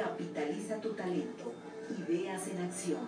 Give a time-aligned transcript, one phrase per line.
[0.00, 1.52] Capitaliza tu talento.
[2.08, 3.00] Ideas en acción.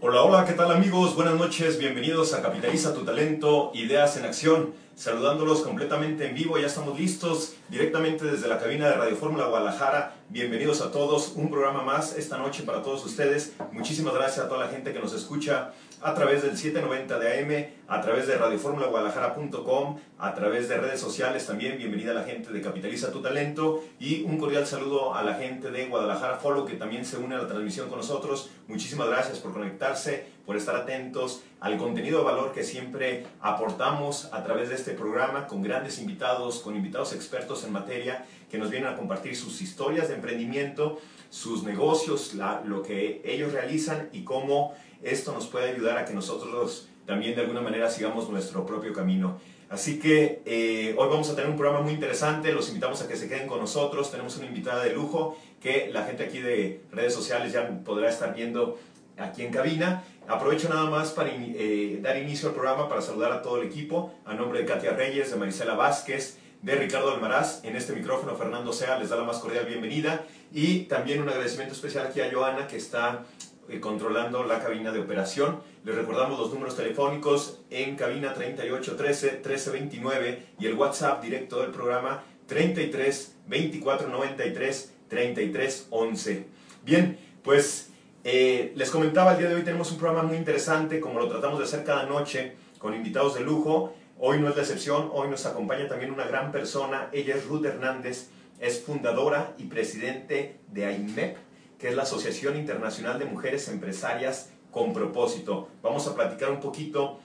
[0.00, 1.14] Hola, hola, ¿qué tal amigos?
[1.14, 4.74] Buenas noches, bienvenidos a Capitaliza tu talento, Ideas en Acción.
[4.96, 10.16] Saludándolos completamente en vivo, ya estamos listos directamente desde la cabina de Radio Fórmula Guadalajara.
[10.28, 13.52] Bienvenidos a todos, un programa más esta noche para todos ustedes.
[13.70, 15.72] Muchísimas gracias a toda la gente que nos escucha
[16.02, 21.46] a través del 790 de AM, a través de radioformulaguadalajara.com, a través de redes sociales
[21.46, 21.76] también.
[21.76, 25.70] Bienvenida a la gente de Capitaliza tu Talento y un cordial saludo a la gente
[25.70, 28.50] de Guadalajara Follow que también se une a la transmisión con nosotros.
[28.66, 34.42] Muchísimas gracias por conectarse, por estar atentos al contenido de valor que siempre aportamos a
[34.42, 38.88] través de este programa con grandes invitados, con invitados expertos en materia que nos vienen
[38.88, 40.98] a compartir sus historias de emprendimiento,
[41.28, 46.88] sus negocios, lo que ellos realizan y cómo esto nos puede ayudar a que nosotros
[47.06, 49.38] también de alguna manera sigamos nuestro propio camino.
[49.68, 53.16] Así que eh, hoy vamos a tener un programa muy interesante, los invitamos a que
[53.16, 57.14] se queden con nosotros, tenemos una invitada de lujo que la gente aquí de redes
[57.14, 58.78] sociales ya podrá estar viendo
[59.16, 60.02] aquí en cabina.
[60.26, 64.12] Aprovecho nada más para eh, dar inicio al programa para saludar a todo el equipo,
[64.24, 68.72] a nombre de Katia Reyes, de Marisela Vázquez, de Ricardo Almaraz, en este micrófono Fernando
[68.72, 72.66] Sea les da la más cordial bienvenida y también un agradecimiento especial aquí a Joana
[72.66, 73.24] que está
[73.70, 75.60] eh, controlando la cabina de operación.
[75.84, 81.60] Les recordamos los números telefónicos en cabina 38 13 13 29 y el WhatsApp directo
[81.60, 86.46] del programa 33 24 93 33 11.
[86.84, 87.90] Bien, pues
[88.24, 91.58] eh, les comentaba, el día de hoy tenemos un programa muy interesante, como lo tratamos
[91.58, 93.94] de hacer cada noche, con invitados de lujo.
[94.18, 97.64] Hoy no es la excepción, hoy nos acompaña también una gran persona, ella es Ruth
[97.64, 101.36] Hernández, es fundadora y presidente de AIMEP,
[101.80, 105.68] que es la Asociación Internacional de Mujeres Empresarias con Propósito.
[105.82, 107.18] Vamos a platicar un poquito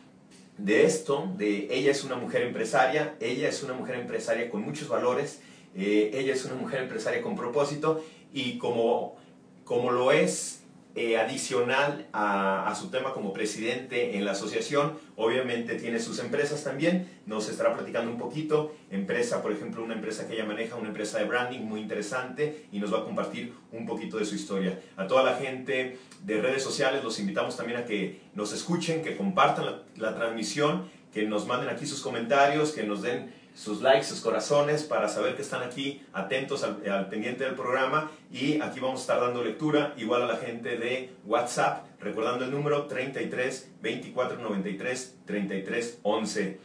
[0.58, 4.88] de esto, de ella es una mujer empresaria, ella es una mujer empresaria con muchos
[4.88, 5.42] valores,
[5.76, 8.04] eh, ella es una mujer empresaria con propósito
[8.34, 9.18] y como,
[9.66, 10.62] como lo es
[10.98, 17.10] eh, adicional a, su tema como presidente en la asociación, obviamente tiene sus empresas también,
[17.26, 21.20] nos estará platicando un poquito, empresa, por ejemplo, una empresa que ella maneja, una empresa
[21.20, 24.80] de branding muy interesante y nos va a compartir un poquito de su historia.
[24.96, 29.18] A toda la gente de redes sociales los invitamos también a que nos escuchen, que
[29.18, 34.20] compartan la transmisión, que nos manden aquí sus comentarios, que nos den sus likes, sus
[34.20, 38.12] corazones para saber que están aquí atentos al, pendiente del programa.
[38.32, 42.52] Y aquí vamos a estar dando lectura igual a la gente de WhatsApp recordando el
[42.52, 46.60] número 33 24 93 33 11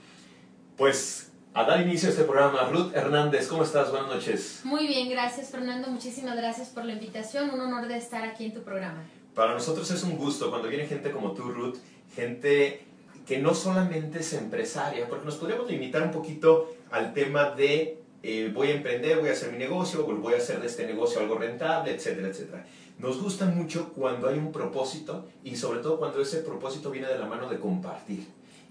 [0.76, 3.90] pues a dar inicio a este programa Ruth Hernández ¿cómo estás?
[3.90, 4.60] buenas noches.
[4.64, 5.88] Muy bien gracias Fernando.
[5.88, 7.50] Muchísimas gracias por la invitación.
[7.50, 9.04] Un honor de estar aquí en tu programa.
[9.34, 11.76] Para nosotros es un gusto cuando viene gente como tú Ruth
[12.14, 12.90] gente
[13.26, 18.50] que no solamente es empresaria, porque nos podríamos limitar un poquito al tema de eh,
[18.52, 21.36] voy a emprender, voy a hacer mi negocio, voy a hacer de este negocio algo
[21.36, 22.66] rentable, etcétera, etcétera.
[22.98, 27.18] Nos gusta mucho cuando hay un propósito y sobre todo cuando ese propósito viene de
[27.18, 28.26] la mano de compartir.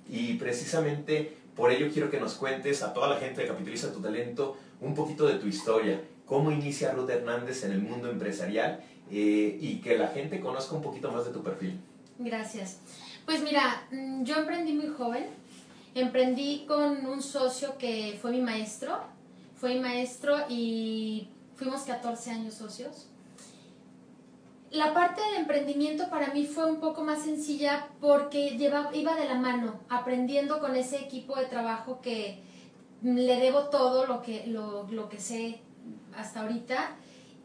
[0.07, 4.01] Y precisamente por ello quiero que nos cuentes a toda la gente de Capitaliza tu
[4.01, 8.81] Talento un poquito de tu historia, cómo inicia Ruth Hernández en el mundo empresarial
[9.11, 11.79] eh, y que la gente conozca un poquito más de tu perfil.
[12.19, 12.77] Gracias.
[13.25, 15.25] Pues mira, mm, yo emprendí muy joven.
[15.95, 18.99] Emprendí con un socio que fue mi maestro.
[19.55, 23.07] Fue mi maestro y fuimos 14 años socios.
[24.71, 29.25] La parte del emprendimiento para mí fue un poco más sencilla porque lleva, iba de
[29.25, 32.43] la mano, aprendiendo con ese equipo de trabajo que
[33.01, 35.59] le debo todo lo que, lo, lo que sé
[36.15, 36.91] hasta ahorita.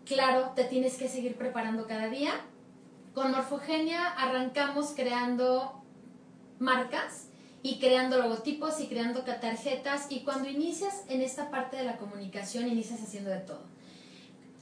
[0.05, 2.34] Claro, te tienes que seguir preparando cada día
[3.15, 5.81] con Morfogenia arrancamos creando
[6.59, 7.28] marcas
[7.64, 12.69] y creando logotipos y creando tarjetas y cuando inicias en esta parte de la comunicación
[12.69, 13.62] inicias haciendo de todo.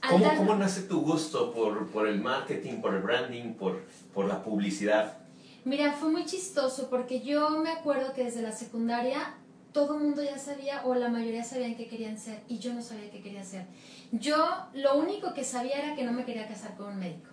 [0.09, 3.83] ¿Cómo, ¿Cómo, nace tu gusto por, por, el marketing, por el branding, por,
[4.13, 5.17] por la publicidad?
[5.65, 9.35] Mira, fue muy chistoso porque yo me acuerdo que desde la secundaria
[9.73, 12.81] todo el mundo ya sabía o la mayoría sabían qué querían ser y yo no
[12.81, 13.65] sabía qué quería ser.
[14.13, 14.37] Yo
[14.75, 17.32] lo único que sabía era que no me quería casar con un médico.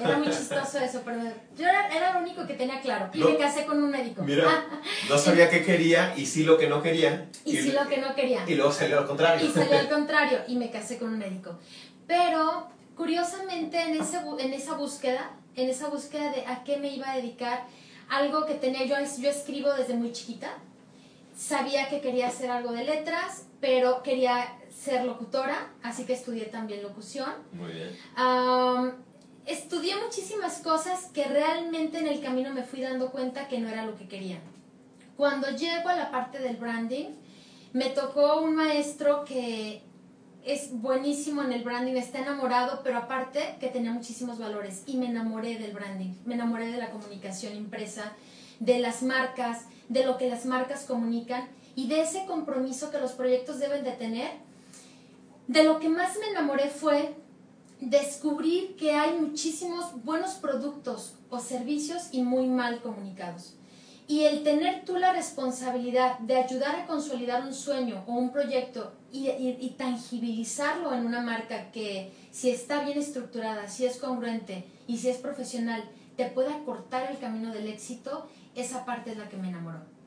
[0.00, 1.18] Era muy chistoso eso, pero
[1.56, 3.10] yo era, lo único que tenía claro.
[3.12, 4.22] Y me casé con un médico.
[4.22, 4.66] Mira,
[5.08, 7.28] no sabía qué quería y sí lo que no quería.
[7.44, 8.44] Y, sí lo que no quería.
[8.46, 9.46] Y luego salió al contrario.
[9.46, 11.58] Y salió al contrario y me casé con un médico.
[12.06, 17.10] Pero, curiosamente, en, ese, en esa búsqueda, en esa búsqueda de a qué me iba
[17.10, 17.64] a dedicar,
[18.10, 20.50] algo que tenía, yo, yo escribo desde muy chiquita,
[21.36, 26.82] sabía que quería hacer algo de letras, pero quería ser locutora, así que estudié también
[26.82, 27.32] locución.
[27.52, 29.07] Muy bien
[29.48, 33.84] estudié muchísimas cosas que realmente en el camino me fui dando cuenta que no era
[33.84, 34.38] lo que quería.
[35.16, 37.06] Cuando llego a la parte del branding,
[37.72, 39.82] Me tocó un maestro que
[40.42, 45.06] es buenísimo en el branding, está enamorado, pero aparte que tenía muchísimos valores y me
[45.06, 48.14] enamoré del branding, me enamoré de la comunicación impresa,
[48.58, 51.46] de las marcas, de lo que las marcas comunican
[51.76, 54.30] y de ese compromiso que los proyectos deben de tener.
[55.46, 57.14] De lo que más me enamoré fue
[57.80, 63.54] descubrir que hay muchísimos buenos productos o servicios y muy mal comunicados.
[64.08, 68.92] Y el tener tú la responsabilidad de ayudar a consolidar un sueño o un proyecto
[69.12, 75.10] y, tangibilizarlo en una marca que si está bien estructurada, si es congruente y si
[75.10, 75.84] es profesional,
[76.16, 79.97] te pueda cortar el camino del éxito, esa parte es la que me enamoró.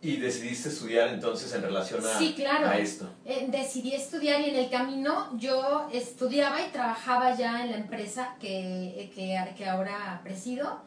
[0.00, 2.68] ¿Y decidiste estudiar entonces en relación a, sí, claro.
[2.68, 3.08] a esto?
[3.24, 8.36] Eh, decidí estudiar y en el camino yo estudiaba y trabajaba ya en la empresa
[8.40, 10.82] que, que, que ahora presido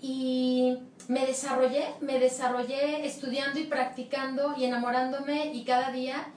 [0.00, 0.78] y
[1.08, 6.28] me desarrollé, me desarrollé estudiando y practicando y enamorándome y cada día,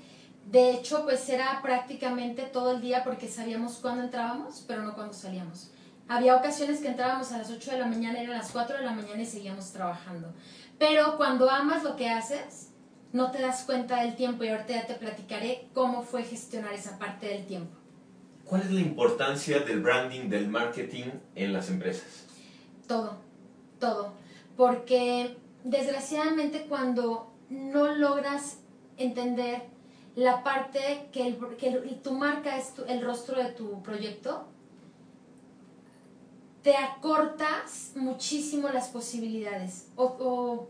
[0.45, 5.13] de hecho, pues era prácticamente todo el día porque sabíamos cuándo entrábamos, pero no cuándo
[5.13, 5.71] salíamos.
[6.07, 8.91] Había ocasiones que entrábamos a las 8 de la mañana, eran las 4 de la
[8.91, 10.33] mañana y seguíamos trabajando.
[10.81, 12.71] Pero cuando amas lo que haces,
[13.13, 16.97] no te das cuenta del tiempo y ahorita ya te platicaré cómo fue gestionar esa
[16.97, 17.77] parte del tiempo.
[18.45, 22.25] ¿Cuál es la importancia del branding, del marketing en las empresas?
[22.87, 23.19] Todo,
[23.79, 24.13] todo.
[24.57, 28.57] Porque desgraciadamente cuando no logras
[28.97, 29.61] entender
[30.15, 34.47] la parte que, que tu marca es el rostro de tu proyecto,
[36.63, 39.87] te acortas muchísimo las posibilidades.
[39.95, 40.67] O,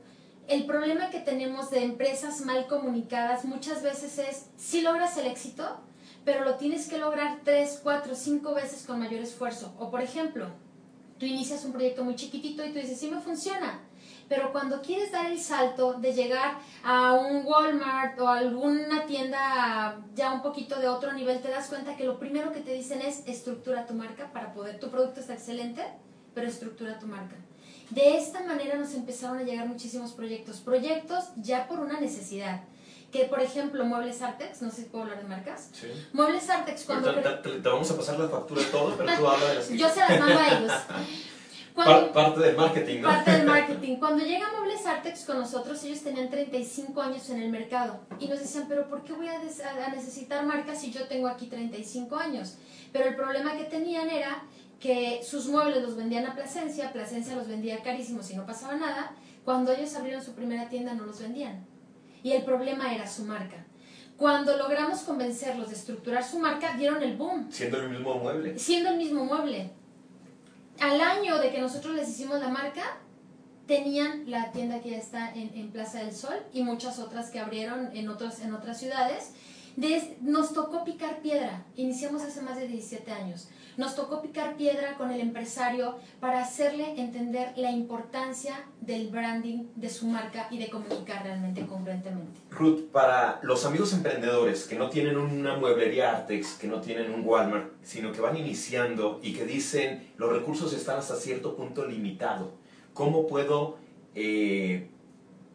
[0.47, 5.77] el problema que tenemos de empresas mal comunicadas muchas veces es, si logras el éxito,
[6.25, 9.73] pero lo tienes que lograr tres, cuatro, cinco veces con mayor esfuerzo.
[9.79, 10.47] O por ejemplo,
[11.21, 13.79] tú inicias un proyecto muy chiquitito y tú dices, sí me funciona,
[14.27, 20.33] pero cuando quieres dar el salto de llegar a un Walmart o alguna tienda ya
[20.33, 23.21] un poquito de otro nivel, te das cuenta que lo primero que te dicen es
[23.27, 25.83] estructura tu marca para poder, tu producto está excelente,
[26.33, 27.35] pero estructura tu marca.
[27.91, 32.63] De esta manera nos empezaron a llegar muchísimos proyectos, proyectos ya por una necesidad
[33.11, 35.69] que por ejemplo Muebles Artex, no sé si puedo hablar de marcas.
[35.73, 35.87] Sí.
[36.13, 37.13] Muebles Artex cuando...
[37.13, 39.69] Te, te, vamos a pasar la factura de todo, pero tú hablas de las...
[39.77, 40.71] Yo se las mando a ellos.
[42.13, 43.07] parte del marketing, ¿no?
[43.09, 43.95] Parte del marketing.
[43.97, 48.39] Cuando llega Muebles Artex con nosotros, ellos tenían 35 años en el mercado y nos
[48.39, 52.57] decían, pero ¿por qué voy a, necesitar marcas si yo tengo aquí 35 años?
[52.91, 54.43] Pero el problema que tenían era
[54.79, 59.13] que sus muebles los vendían a Plasencia, Plasencia los vendía carísimos y no pasaba nada.
[59.45, 61.65] Cuando ellos abrieron su primera tienda no los vendían.
[62.23, 63.65] Y el problema era su marca.
[64.18, 67.47] Cuando logramos convencerlos de estructurar su marca, dieron el boom.
[67.51, 68.59] Siendo el mismo mueble.
[68.59, 69.71] Siendo el mismo mueble
[70.81, 72.97] al año de que nosotros les hicimos la marca,
[73.68, 77.89] tenían la tienda que ya está en, Plaza del Sol y muchas otras que abrieron
[77.94, 79.31] en, otros, en otras ciudades.
[80.21, 83.47] nos tocó picar piedra, iniciamos hace más de 17 años.
[83.81, 89.89] Nos tocó picar piedra con el empresario para hacerle entender la importancia del branding de
[89.89, 92.42] su marca y de comunicar realmente congruentemente.
[92.51, 97.25] Ruth, para los amigos emprendedores que no tienen una mueblería Artex, que no tienen un
[97.25, 102.51] Walmart, sino que van iniciando y que dicen los recursos están hasta cierto punto limitados,
[102.94, 103.78] ¿cómo puedo
[104.13, 104.92] eh,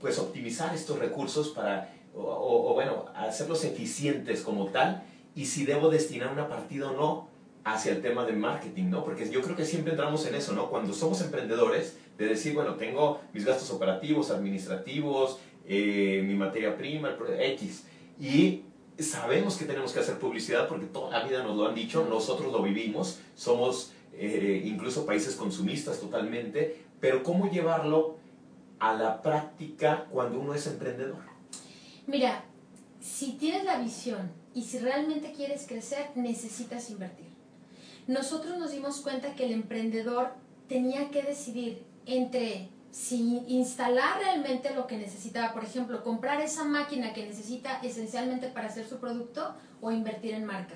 [0.01, 5.05] pues optimizar estos recursos para, o, o bueno, hacerlos eficientes como tal?
[5.37, 7.36] Y si debo destinar una partida o no
[7.67, 9.05] hacia el tema de marketing, ¿no?
[9.05, 10.71] Porque yo creo que siempre entramos en eso, ¿no?
[10.71, 17.17] Cuando somos emprendedores, de decir, bueno, tengo mis gastos operativos, administrativos, eh, mi materia prima,
[17.39, 17.85] X,
[18.21, 18.63] y
[19.01, 22.53] sabemos que tenemos que hacer publicidad porque toda la vida nos lo han dicho, nosotros
[22.53, 28.17] lo vivimos, somos eh, incluso países consumistas totalmente, pero ¿cómo llevarlo
[28.79, 31.25] a la práctica cuando uno es emprendedor?
[32.07, 32.45] Mira,
[33.01, 37.26] si tienes la visión y si realmente quieres crecer, necesitas invertir
[38.07, 40.35] nosotros nos dimos cuenta que el emprendedor
[40.69, 47.13] tenía que decidir entre si instalar realmente lo que necesitaba, por ejemplo, comprar esa máquina
[47.13, 50.75] que necesita esencialmente para hacer su producto o invertir en marca.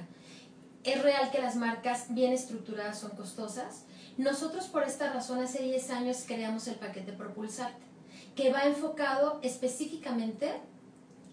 [0.85, 3.85] Es real que las marcas bien estructuradas son costosas.
[4.19, 7.87] Nosotros por esta razón hace 10 años creamos el paquete Propulsarte,
[8.35, 10.53] que va enfocado específicamente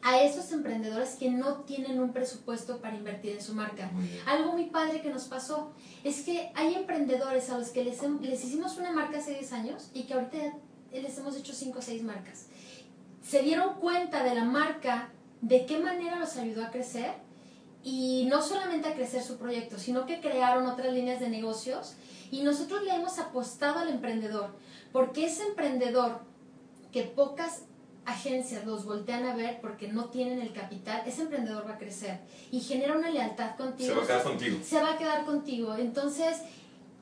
[0.07, 3.91] a esos emprendedores que no tienen un presupuesto para invertir en su marca.
[4.25, 5.73] Algo muy padre que nos pasó
[6.05, 9.89] es que hay emprendedores a los que les, les hicimos una marca hace 10 años
[9.93, 10.37] y que ahorita
[10.93, 12.45] les hemos hecho 5 o 6 marcas.
[13.21, 15.09] Se dieron cuenta de la marca,
[15.41, 17.11] de qué manera los ayudó a crecer
[17.83, 21.95] y no solamente a crecer su proyecto, sino que crearon otras líneas de negocios
[22.31, 24.55] y nosotros le hemos apostado al emprendedor,
[24.93, 26.21] porque ese emprendedor
[26.93, 27.63] que pocas
[28.07, 32.19] agencias los voltean a ver porque no tienen el capital, ese emprendedor va a crecer
[32.51, 33.89] y genera una lealtad contigo.
[33.89, 34.57] Se va a quedar contigo.
[34.63, 35.75] Se va a quedar contigo.
[35.77, 36.37] Entonces,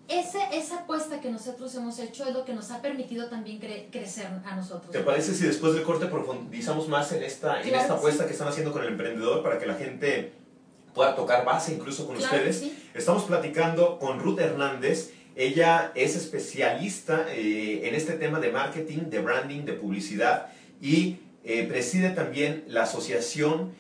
[0.08, 3.86] ese, esa apuesta que nosotros hemos hecho es lo que nos ha permitido también cre-
[3.92, 4.92] crecer a nosotros.
[4.92, 8.28] ¿Te parece si después del corte profundizamos más en esta, en esta apuesta sí.
[8.28, 10.34] que están haciendo con el emprendedor para que la gente
[10.94, 12.60] pueda tocar base incluso con Claro ustedes?
[12.60, 12.84] sí.
[12.96, 15.12] Estamos platicando con Ruth Hernández.
[15.36, 20.48] Ella es especialista eh, en este tema de marketing, de branding, de publicidad
[20.86, 23.74] y eh, preside también la asociación,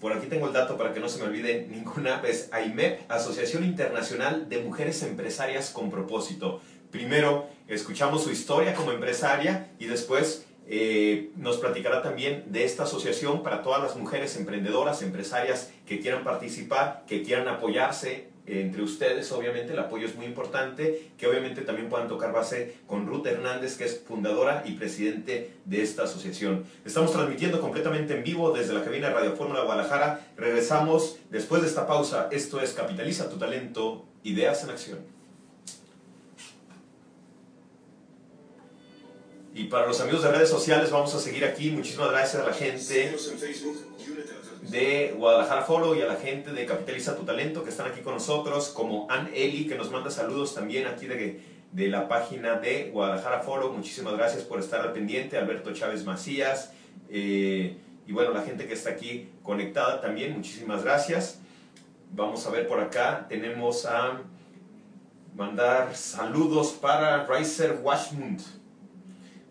[0.00, 3.64] por aquí tengo el dato para que no se me olvide ninguna, es AIMEP, Asociación
[3.64, 6.60] Internacional de Mujeres Empresarias con Propósito.
[6.92, 13.42] Primero escuchamos su historia como empresaria y después eh, nos platicará también de esta asociación
[13.42, 19.72] para todas las mujeres emprendedoras, empresarias que quieran participar, que quieran apoyarse entre ustedes, obviamente
[19.72, 23.84] el apoyo es muy importante, que obviamente también puedan tocar base con Ruth Hernández, que
[23.84, 26.64] es fundadora y presidente de esta asociación.
[26.84, 30.32] Estamos transmitiendo completamente en vivo desde la cabina de Radio Fórmula Guadalajara.
[30.36, 32.28] Regresamos después de esta pausa.
[32.32, 34.98] Esto es Capitaliza tu talento, ideas en acción.
[39.54, 41.70] Y para los amigos de redes sociales vamos a seguir aquí.
[41.70, 43.14] Muchísimas gracias a la gente
[44.62, 48.14] De Guadalajara Foro y a la gente de Capitaliza tu Talento que están aquí con
[48.14, 51.40] nosotros, como Ann Eli que nos manda saludos también aquí de,
[51.72, 53.70] de la página de Guadalajara Foro.
[53.70, 55.38] Muchísimas gracias por estar al pendiente.
[55.38, 56.72] Alberto Chávez Macías
[57.10, 57.76] eh,
[58.06, 61.40] y bueno, la gente que está aquí conectada también, muchísimas gracias.
[62.12, 64.22] Vamos a ver por acá, tenemos a
[65.36, 68.40] mandar saludos para Riser Washmund,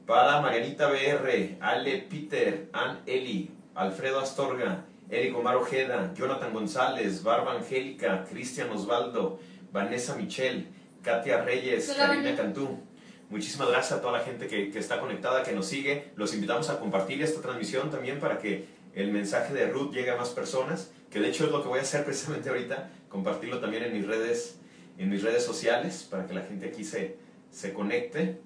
[0.06, 7.54] para Marianita BR, Ale Peter, Ann Eli, Alfredo Astorga, Eric Omar Ojeda, Jonathan González, Barba
[7.54, 9.40] Angélica, Cristian Osvaldo,
[9.72, 10.68] Vanessa Michel,
[11.02, 12.36] Katia Reyes, Karina.
[12.36, 12.80] Cantú.
[13.30, 16.12] Muchísimas gracias a toda la gente que, que está conectada, que nos sigue.
[16.16, 20.16] Los invitamos a compartir esta transmisión también para que el mensaje de Ruth llegue a
[20.16, 23.84] más personas, que de hecho es lo que voy a hacer precisamente ahorita, compartirlo también
[23.84, 24.60] en mis redes,
[24.98, 27.18] en mis redes sociales para que la gente aquí se,
[27.52, 28.40] se conecte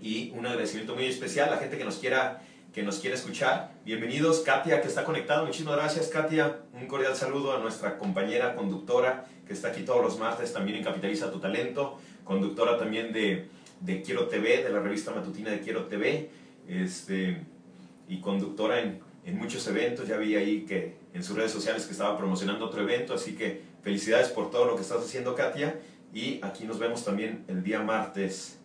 [0.00, 3.70] y un agradecimiento muy especial a la gente que nos quiera que nos quiera escuchar.
[3.84, 5.44] Bienvenidos, Katia, que está conectada.
[5.44, 6.60] Muchísimas gracias, Katia.
[6.72, 10.84] Un cordial saludo a nuestra compañera conductora que está aquí todos los martes también en
[10.84, 13.48] Capitaliza tu Talento, conductora también de,
[13.80, 16.30] de Quiero TV, de la revista matutina de Quiero TV,
[16.66, 17.42] este,
[18.08, 20.08] y conductora en, en muchos eventos.
[20.08, 23.60] Ya vi ahí que en sus redes sociales que estaba promocionando otro evento, así que
[23.82, 25.78] felicidades por todo lo que estás haciendo, Katia.
[26.14, 28.61] Y aquí nos vemos también el día martes.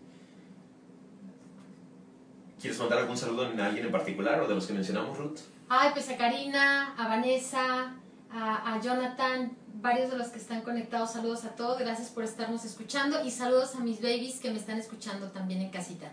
[2.67, 5.39] ¿Quieres mandar algún saludo a alguien en particular o de los que mencionamos, Ruth?
[5.69, 7.95] Ay, pues a Karina, a Vanessa,
[8.29, 11.13] a, a Jonathan, varios de los que están conectados.
[11.13, 14.77] Saludos a todos, gracias por estarnos escuchando y saludos a mis babies que me están
[14.79, 16.11] escuchando también en casita.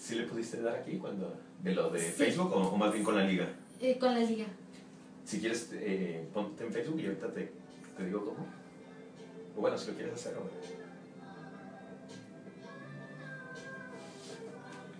[0.00, 2.10] ¿Sí le pudiste dar aquí cuando de lo de Sí.
[2.24, 3.46] Facebook o, o más bien con la liga?
[3.80, 4.46] Eh, con la liga.
[5.24, 7.52] Si quieres, eh, ponte en Facebook y ahorita te,
[7.96, 8.44] te digo cómo.
[9.56, 10.50] O bueno, si lo quieres hacer ahora.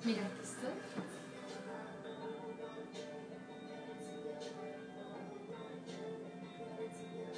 [0.02, 0.71] Mira, aquí estoy.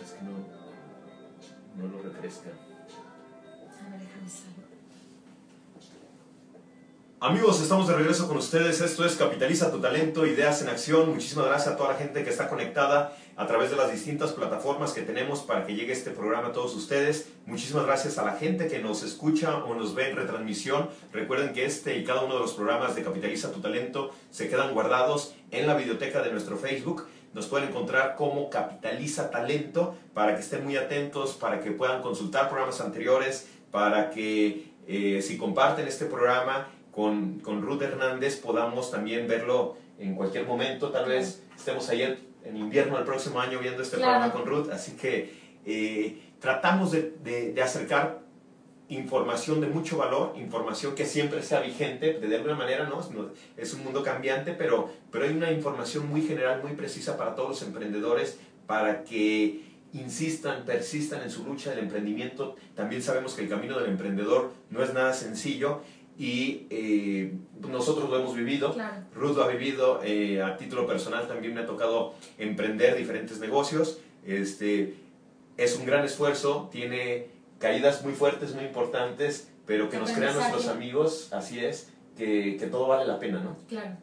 [0.01, 0.33] Es que no,
[1.77, 2.51] no lo refresca.
[2.51, 4.63] A ver, déjame salgo.
[7.19, 8.81] Amigos, estamos de regreso con ustedes.
[8.81, 11.11] Esto es Capitaliza tu talento, ideas en acción.
[11.11, 14.93] Muchísimas gracias a toda la gente que está conectada a través de las distintas plataformas
[14.93, 17.29] que tenemos para que llegue este programa a todos ustedes.
[17.47, 20.89] Muchísimas gracias a la gente que nos escucha o nos ve en retransmisión.
[21.13, 24.75] Recuerden que este y cada uno de los programas de Capitaliza tu talento se quedan
[24.75, 27.07] guardados en la biblioteca de nuestro Facebook.
[27.33, 32.49] Nos pueden encontrar como Capitaliza Talento para que estén muy atentos, para que puedan consultar
[32.49, 39.27] programas anteriores, para que eh, si comparten este programa con, con Ruth Hernández podamos también
[39.27, 40.91] verlo en cualquier momento.
[40.91, 44.21] Tal vez estemos ahí en, invierno del próximo año viendo este Claro.
[44.21, 44.71] programa con Ruth.
[44.73, 45.33] Así que
[45.67, 48.21] eh, tratamos de, de- de acercar
[48.89, 52.85] información de mucho valor, información que siempre sea vigente, de alguna manera.
[52.89, 53.01] No-
[53.57, 57.49] Es un mundo cambiante, pero, pero hay una información muy general, muy precisa para todos
[57.51, 59.63] los emprendedores, para que
[59.95, 62.57] insistan, persistan en su lucha del emprendimiento.
[62.75, 65.81] También sabemos que el camino del emprendedor no es nada sencillo
[66.19, 68.75] y eh, nosotros lo hemos vivido.
[68.75, 69.05] Claro.
[69.15, 73.99] Ruth lo ha vivido, eh, a título personal también me ha tocado emprender diferentes negocios.
[74.27, 74.95] Este,
[75.57, 77.29] es un gran esfuerzo, tiene
[77.59, 82.67] caídas muy fuertes, muy importantes, pero que nos crean nuestros amigos, así es, que, que
[82.67, 83.57] todo vale la pena, ¿no?
[83.69, 83.97] Claro.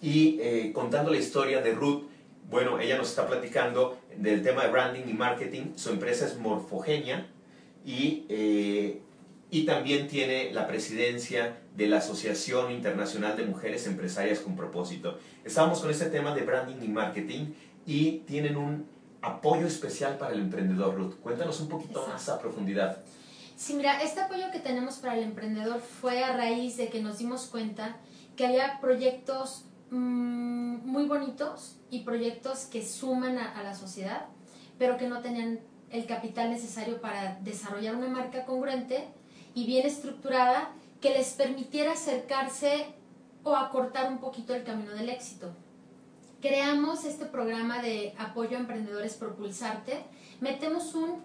[0.00, 2.04] Y eh, contando la historia de Ruth,
[2.50, 5.74] bueno, ella nos está platicando del tema de branding y marketing.
[5.76, 7.26] Su empresa es Morfogenia
[7.84, 9.00] y eh,
[9.52, 15.18] y también tiene la presidencia de la Asociación Internacional de Mujeres Empresarias con Propósito.
[15.44, 17.52] Estamos con este tema de branding y marketing
[17.84, 18.86] y tienen un
[19.20, 21.16] apoyo especial para el emprendedor, Ruth.
[21.20, 23.04] Cuéntanos un poquito más a profundidad.
[23.54, 27.18] Sí, mira, este apoyo que tenemos para el emprendedor fue a raíz de que nos
[27.18, 27.98] dimos cuenta
[28.36, 34.28] que había proyectos mmm, muy bonitos y proyectos que suman a, a la sociedad,
[34.78, 39.08] pero que no tenían el capital necesario para desarrollar una marca congruente
[39.54, 42.86] y bien estructurada que les permitiera acercarse
[43.44, 45.52] o acortar un poquito el camino del éxito.
[46.40, 50.02] Creamos este programa de apoyo a emprendedores Propulsarte.
[50.40, 51.22] Metemos un,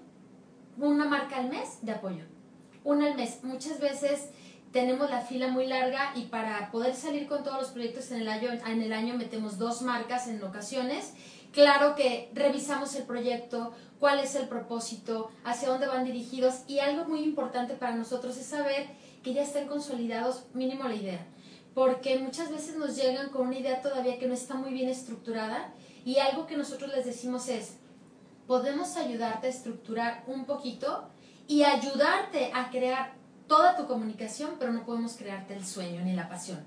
[0.77, 2.23] una marca al mes de apoyo.
[2.83, 3.43] Una al mes.
[3.43, 4.29] Muchas veces
[4.71, 8.27] tenemos la fila muy larga y para poder salir con todos los proyectos en el
[8.27, 11.13] año, en el año metemos dos marcas en ocasiones.
[11.51, 17.05] Claro que revisamos el proyecto, cuál es el propósito, hacia dónde van dirigidos y algo
[17.05, 18.87] muy importante para nosotros es saber
[19.23, 21.25] que ya están consolidados mínimo la idea,
[21.73, 25.73] porque muchas veces nos llegan con una idea todavía que no está muy bien estructurada
[26.05, 27.77] y algo que nosotros les decimos es,
[28.45, 31.09] podemos ayudarte a estructurar un poquito
[31.47, 33.13] y ayudarte a crear
[33.47, 36.59] toda tu comunicación, pero no podemos crearte el sueño ni la pasión.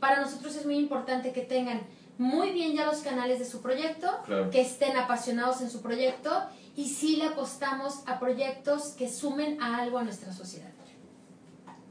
[0.00, 1.82] Para nosotros es muy importante que tengan
[2.22, 4.50] muy bien ya los canales de su proyecto, Claro.
[4.50, 6.30] que estén apasionados en su proyecto
[6.76, 10.68] y sí le apostamos a proyectos que sumen a algo a nuestra sociedad.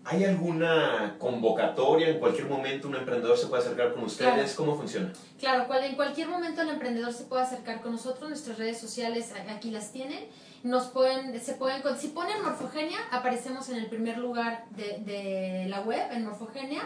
[0.03, 2.09] ¿Hay alguna convocatoria?
[2.09, 4.33] ¿En cualquier momento un emprendedor se puede acercar con ustedes?
[4.33, 4.49] Claro.
[4.55, 5.13] ¿Cómo funciona?
[5.39, 9.31] Claro, cual- en cualquier momento el emprendedor se puede acercar con nosotros, nuestras redes sociales
[9.47, 10.25] aquí las tienen.
[10.63, 15.81] Nos pueden, se pueden, si ponen Morfogenia, aparecemos en el primer lugar de, de la
[15.81, 16.81] web, en Morfogenia.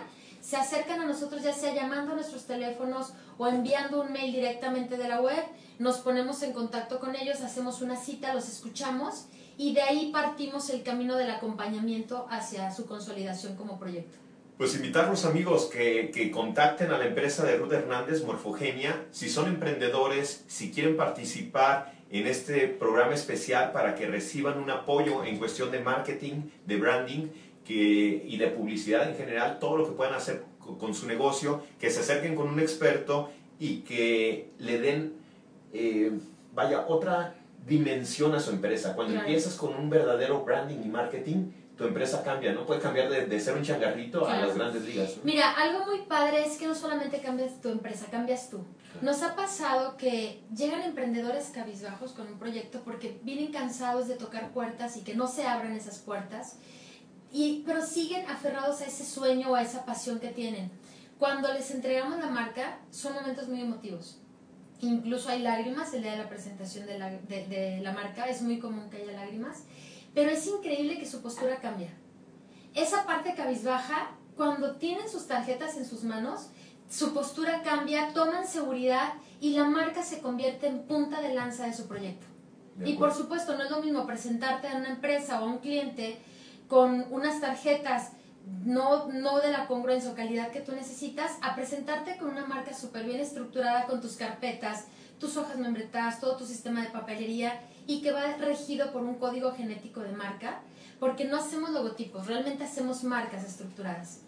[0.45, 4.95] Se acercan a nosotros ya sea llamando a nuestros teléfonos o enviando un mail directamente
[4.95, 5.43] de la web.
[5.79, 9.25] Nos ponemos en contacto con ellos, hacemos una cita, los escuchamos
[9.57, 14.19] y de ahí partimos el camino del acompañamiento hacia su consolidación como proyecto.
[14.59, 19.47] Pues invitarlos amigos que, que contacten a la empresa de Ruth Hernández, Morfogenia, si son
[19.47, 25.71] emprendedores, si quieren participar en este programa especial para que reciban un apoyo en cuestión
[25.71, 27.29] de marketing, de branding
[27.65, 31.63] que, y de publicidad en general, todo lo que puedan hacer co- con su negocio,
[31.79, 35.13] que se acerquen con un experto y que le den,
[35.73, 36.11] eh,
[36.53, 38.93] vaya, otra dimensión a su empresa.
[38.95, 39.27] Cuando Claro.
[39.27, 42.65] empiezas con un verdadero branding y marketing, tu empresa cambia, ¿no?
[42.65, 44.47] Puede cambiar de, de ser un changarrito a Claro.
[44.47, 45.17] las grandes ligas.
[45.17, 45.23] ¿no?
[45.25, 48.59] Mira, algo muy padre es que no solamente cambias tu empresa, cambias tú.
[49.01, 54.51] Nos ha pasado que llegan emprendedores cabizbajos con un proyecto porque vienen cansados de tocar
[54.51, 56.59] puertas y que no se abran esas puertas,
[57.35, 60.71] y, pero siguen aferrados a ese sueño o a esa pasión que tienen.
[61.19, 64.19] Cuando les entregamos la marca, son momentos muy emotivos.
[64.81, 68.41] Incluso hay lágrimas el día de la presentación de la, de- de la marca, es
[68.41, 69.63] muy común que haya lágrimas,
[70.13, 71.89] pero es increíble que su postura cambia
[72.73, 76.47] esa parte cabizbaja, cuando tienen sus tarjetas en sus manos,
[76.89, 81.73] su postura cambia, toman seguridad y la marca se convierte en punta de lanza de
[81.73, 82.27] su proyecto.
[82.75, 85.59] De Y por supuesto, no es lo mismo presentarte a una empresa o a un
[85.59, 86.17] cliente
[86.67, 88.11] con unas tarjetas
[88.63, 92.73] no, no de la congruencia o calidad que tú necesitas, a presentarte con una marca
[92.73, 94.85] súper bien estructurada con tus carpetas,
[95.19, 99.53] tus hojas membretadas, todo tu sistema de papelería y que va regido por un código
[99.53, 100.61] genético de marca,
[100.99, 104.21] porque no hacemos logotipos, realmente hacemos marcas estructuradas.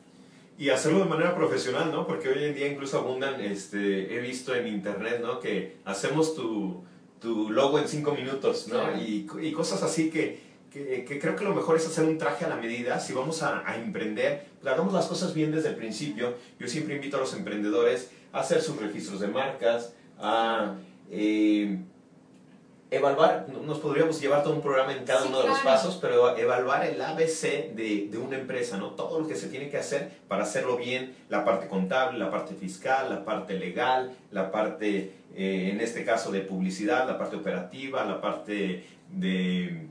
[0.58, 2.08] Y hacerlo de manera profesional, ¿no?
[2.08, 5.39] Porque hoy en día incluso abundan, este, he visto en internet, ¿no?
[5.39, 6.84] Que hacemos tu,
[7.21, 8.80] tu logo en cinco minutos, ¿no?
[8.80, 8.97] Claro.
[8.97, 10.46] Y, y cosas así que,
[10.85, 12.99] que, que creo que lo mejor es hacer un traje a la medida.
[12.99, 16.35] Si vamos a, a emprender, pues hagamos las cosas bien desde el principio.
[16.59, 20.75] Yo siempre invito a los emprendedores a hacer sus registros de marcas, a
[21.11, 21.77] eh,
[22.89, 25.77] evaluar, no- nos podríamos llevar todo un programa en cada Sí, uno de los claro.
[25.77, 28.91] pasos, pero evaluar el ABC de, de una empresa, ¿no?
[28.91, 32.53] Todo lo que se tiene que hacer para hacerlo bien, la parte contable, la parte
[32.55, 38.05] fiscal, la parte legal, la parte, eh, en este caso, de publicidad, la parte operativa,
[38.05, 39.87] la parte de,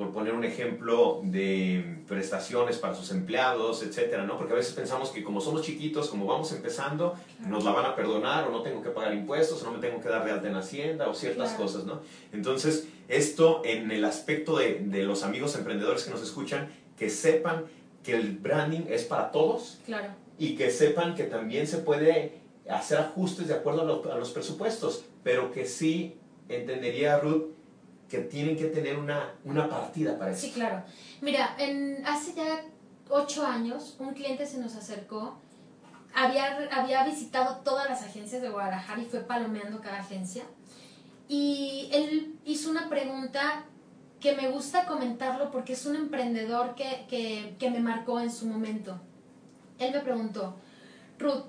[0.00, 4.38] por poner un ejemplo, de prestaciones para sus empleados, etcétera, ¿no?
[4.38, 7.94] Porque a veces pensamos que como somos chiquitos, como vamos empezando, nos la van a
[7.94, 10.48] perdonar o no tengo que pagar impuestos o no me tengo que dar de alta
[10.48, 11.64] en Hacienda o ciertas Claro.
[11.64, 12.00] cosas, ¿no?
[12.32, 17.66] Entonces, esto en el aspecto de, de los amigos emprendedores que nos escuchan, que sepan
[18.02, 20.08] que el branding es para todos Claro.
[20.38, 24.30] y que sepan que también se puede hacer ajustes de acuerdo a, lo- a los
[24.30, 26.16] presupuestos, pero que sí
[26.48, 27.44] entendería Ruth
[28.10, 30.40] que tienen que tener una, una partida para eso.
[30.42, 30.82] Sí, claro.
[31.20, 32.64] Mira, en, hace ya
[33.08, 35.38] ocho años un cliente se nos acercó,
[36.14, 40.42] había, había visitado todas las agencias de Guadalajara y fue palomeando cada agencia.
[41.28, 43.64] Y él hizo una pregunta
[44.18, 48.46] que me gusta comentarlo porque es un emprendedor que, que, que me marcó en su
[48.46, 49.00] momento.
[49.78, 50.56] Él me preguntó,
[51.18, 51.44] Ruth,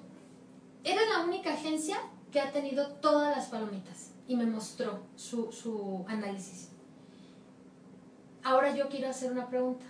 [0.83, 1.97] ¿eres la única agencia
[2.31, 4.10] que ha tenido todas las palomitas?
[4.31, 6.69] Y me mostró su, su análisis.
[8.45, 9.83] Ahora yo quiero hacer una pregunta.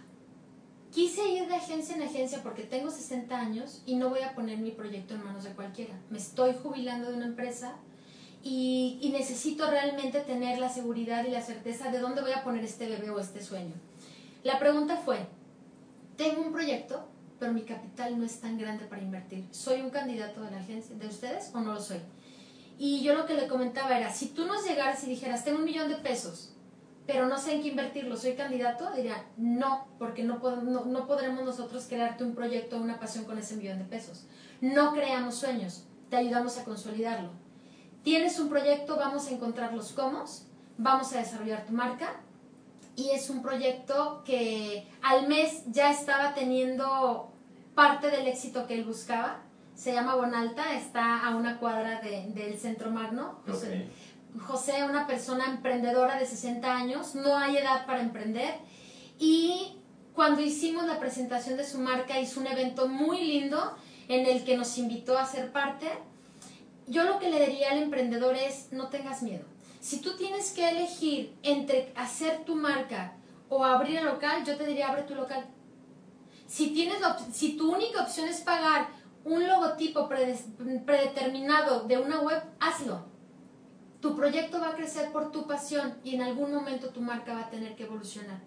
[0.90, 4.58] Quise ir de agencia en agencia porque tengo 60 años y no voy a poner
[4.58, 5.94] mi proyecto en manos de cualquiera.
[6.10, 7.76] Me estoy jubilando de una empresa
[8.42, 12.64] y, y, necesito realmente tener la seguridad y la certeza de dónde voy a poner
[12.64, 13.76] este bebé o este sueño.
[14.44, 15.28] La pregunta fue,
[16.18, 19.46] tengo un proyecto, pero mi capital no es tan grande para invertir.
[19.52, 22.00] ¿Soy un candidato de la agencia de ustedes o no lo soy?
[22.78, 25.66] Y yo lo que le comentaba era, si tú nos llegaras y dijeras, tengo un
[25.66, 26.54] millón de pesos,
[27.06, 28.92] pero no sé en qué invertirlo, ¿soy candidato?
[28.96, 33.38] Diría, no, porque no, no, no podremos nosotros crearte un proyecto o una pasión con
[33.38, 34.26] ese millón de pesos.
[34.62, 37.30] No creamos sueños, te ayudamos a consolidarlo
[38.04, 40.26] Tienes un proyecto, vamos a encontrar los cómo,
[40.78, 42.20] vamos a desarrollar tu marca
[42.96, 47.32] y es un proyecto que al mes ya estaba teniendo
[47.76, 49.42] parte del éxito que él buscaba.
[49.82, 53.40] Se llama Bonalta, está a una cuadra de, del Centro Magno.
[53.48, 53.92] José, okay.
[54.40, 58.56] José, una persona emprendedora de 60 años, no hay edad para emprender.
[59.18, 59.78] Y
[60.14, 63.76] cuando hicimos la presentación de su marca, hizo un evento muy lindo
[64.08, 65.88] en el que nos invitó a ser parte
[66.92, 69.46] yo lo que le diría al emprendedor es no tengas miedo.
[69.80, 73.14] Si tú tienes que elegir entre hacer tu marca
[73.48, 75.46] o abrir el local, yo te diría abre tu local.
[76.48, 76.98] Si, tienes
[77.32, 78.90] si tu única opción es pagar
[79.24, 83.06] un logotipo predeterminado de una web, hazlo.
[84.00, 87.42] Tu proyecto va a crecer por tu pasión y en algún momento tu marca va
[87.42, 88.40] a tener que evolucionar.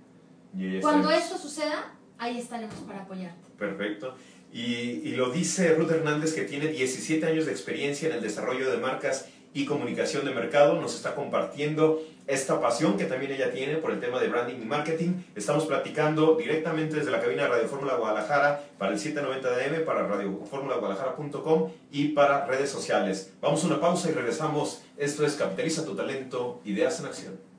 [0.81, 3.51] Cuando esto suceda, ahí estaremos para apoyarte.
[3.59, 4.15] Perfecto.
[4.53, 8.79] Y, lo dice Ruth Hernández, que tiene 17 años de experiencia en el desarrollo de
[8.79, 10.79] marcas y comunicación de mercado.
[10.81, 14.65] Nos está compartiendo esta pasión que también ella tiene por el tema de branding y
[14.65, 15.23] marketing.
[15.35, 20.07] Estamos platicando directamente desde la cabina de Radio Fórmula Guadalajara para el 790 DM, para
[20.07, 23.31] radioformulaguadalajara.com y para redes sociales.
[23.41, 24.83] Vamos a una pausa y regresamos.
[24.97, 27.55] Esto es Capitaliza tu talento, ideas en acción.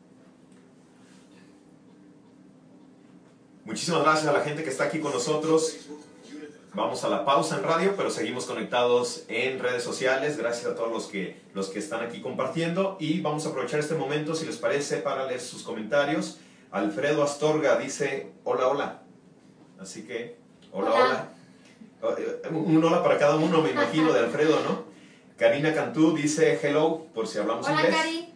[3.64, 5.88] Muchísimas gracias a la gente que está aquí con nosotros.
[6.76, 10.38] Vamos a la pausa en radio, pero seguimos conectados en redes sociales.
[10.38, 12.98] Gracias a todos los que, los que están aquí compartiendo.
[13.00, 16.38] Y vamos a aprovechar este momento, si les parece, para leer sus comentarios.
[16.72, 19.04] Alfredo Astorga dice, hola, hola.
[19.80, 20.38] Así que,
[20.74, 21.30] hola, hola.
[22.02, 22.16] hola.
[22.20, 24.84] Eh, un hola para cada uno, me imagino, de Alfredo, ¿no?
[25.38, 27.96] Karina Cantú dice hello, por si hablamos hola, inglés.
[27.96, 28.34] Cari.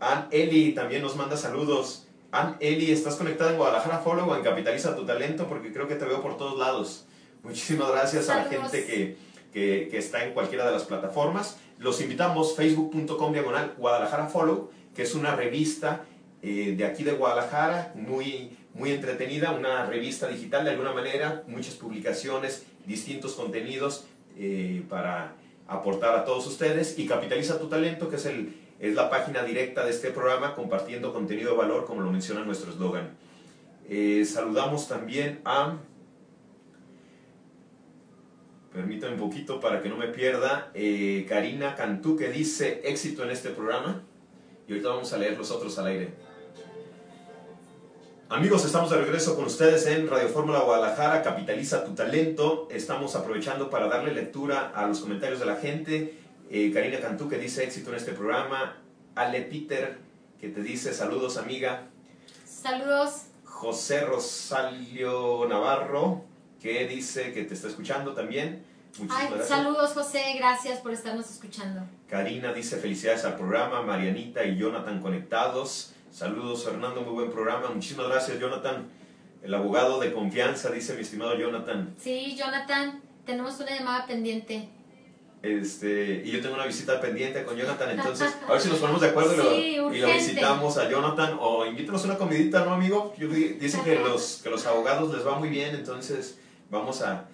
[0.00, 2.06] Ann Eli también nos manda saludos.
[2.30, 5.46] Ann Eli, ¿estás conectada en Guadalajara Follow o en Capitaliza tu Talento?
[5.46, 7.06] Porque creo que te veo por todos lados.
[7.42, 9.16] Muchísimas gracias a la gente que,
[9.52, 11.58] que, que, está en cualquiera de las plataformas.
[11.78, 16.04] Los invitamos facebook.com diagonal Guadalajara Follow, que es una revista
[16.42, 21.74] eh, de aquí de Guadalajara, muy, muy entretenida, una revista digital de alguna manera, muchas
[21.74, 25.34] publicaciones, distintos contenidos eh, para
[25.66, 26.98] aportar a todos ustedes.
[26.98, 31.12] Y Capitaliza tu Talento, que es, el, es la página directa de este programa, compartiendo
[31.12, 33.10] contenido de valor, como lo menciona nuestro eslogan.
[33.88, 35.76] Eh, saludamos también a
[38.72, 40.70] Permítame un poquito para que no me pierda.
[40.72, 44.02] Eh, Karina Cantú que dice éxito en este programa.
[44.66, 46.14] Y ahorita vamos a leer los otros al aire.
[48.30, 52.66] Amigos, estamos de regreso con ustedes en Radio Fórmula Guadalajara, Capitaliza tu talento.
[52.70, 56.18] Estamos aprovechando para darle lectura a los comentarios de la gente.
[56.48, 58.78] Eh, Karina Cantú que dice éxito en este programa.
[59.14, 59.98] Ale Peter
[60.40, 61.90] que te dice saludos amiga.
[62.46, 63.26] Saludos.
[63.44, 66.31] José Rosalio Navarro
[66.62, 68.64] que dice que te está escuchando también.
[68.98, 69.48] Muchísimas gracias.
[69.48, 71.82] Saludos José, gracias por estarnos escuchando.
[72.08, 75.92] Karina dice felicidades al programa, Marianita y Jonathan conectados.
[76.12, 77.70] Saludos Fernando, muy buen programa.
[77.70, 78.86] Muchísimas gracias Jonathan,
[79.42, 81.94] el abogado de confianza, dice mi estimado Jonathan.
[81.98, 84.68] Sí, Jonathan, tenemos una llamada pendiente.
[85.42, 89.00] Este, y yo tengo una visita pendiente con Jonathan, entonces a ver si nos ponemos
[89.00, 93.12] de acuerdo y, lo, visitamos a Jonathan o invítanos una comidita, ¿no, amigo?
[93.18, 96.38] dicen que los, que los abogados les va muy bien, entonces
[96.72, 97.26] vamos a,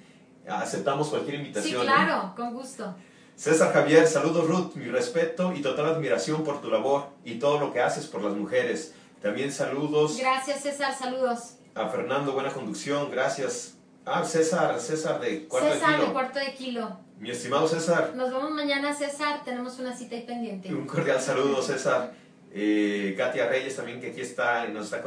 [0.49, 1.81] aceptamos cualquier invitación.
[1.81, 2.95] Sí, claro, con gusto.
[3.37, 7.73] César Javier, saludos Ruth, mi respeto y total admiración por tu labor y todo lo
[7.73, 8.95] que haces por las mujeres.
[9.23, 10.19] También saludos.
[10.19, 11.55] Gracias César, saludos.
[11.77, 13.77] A Fernando, buena conducción, gracias.
[14.05, 16.07] Ah, César, César de cuarto César de kilo.
[16.07, 16.99] de cuarto de kilo.
[17.21, 18.13] Mi estimado César.
[18.17, 19.43] Nos vemos mañana, César.
[19.45, 20.75] Tenemos una cita ahí pendiente.
[20.75, 22.13] Un cordial saludo, César.
[22.53, 25.03] Eh, Katia Reyes también que aquí está, nos está,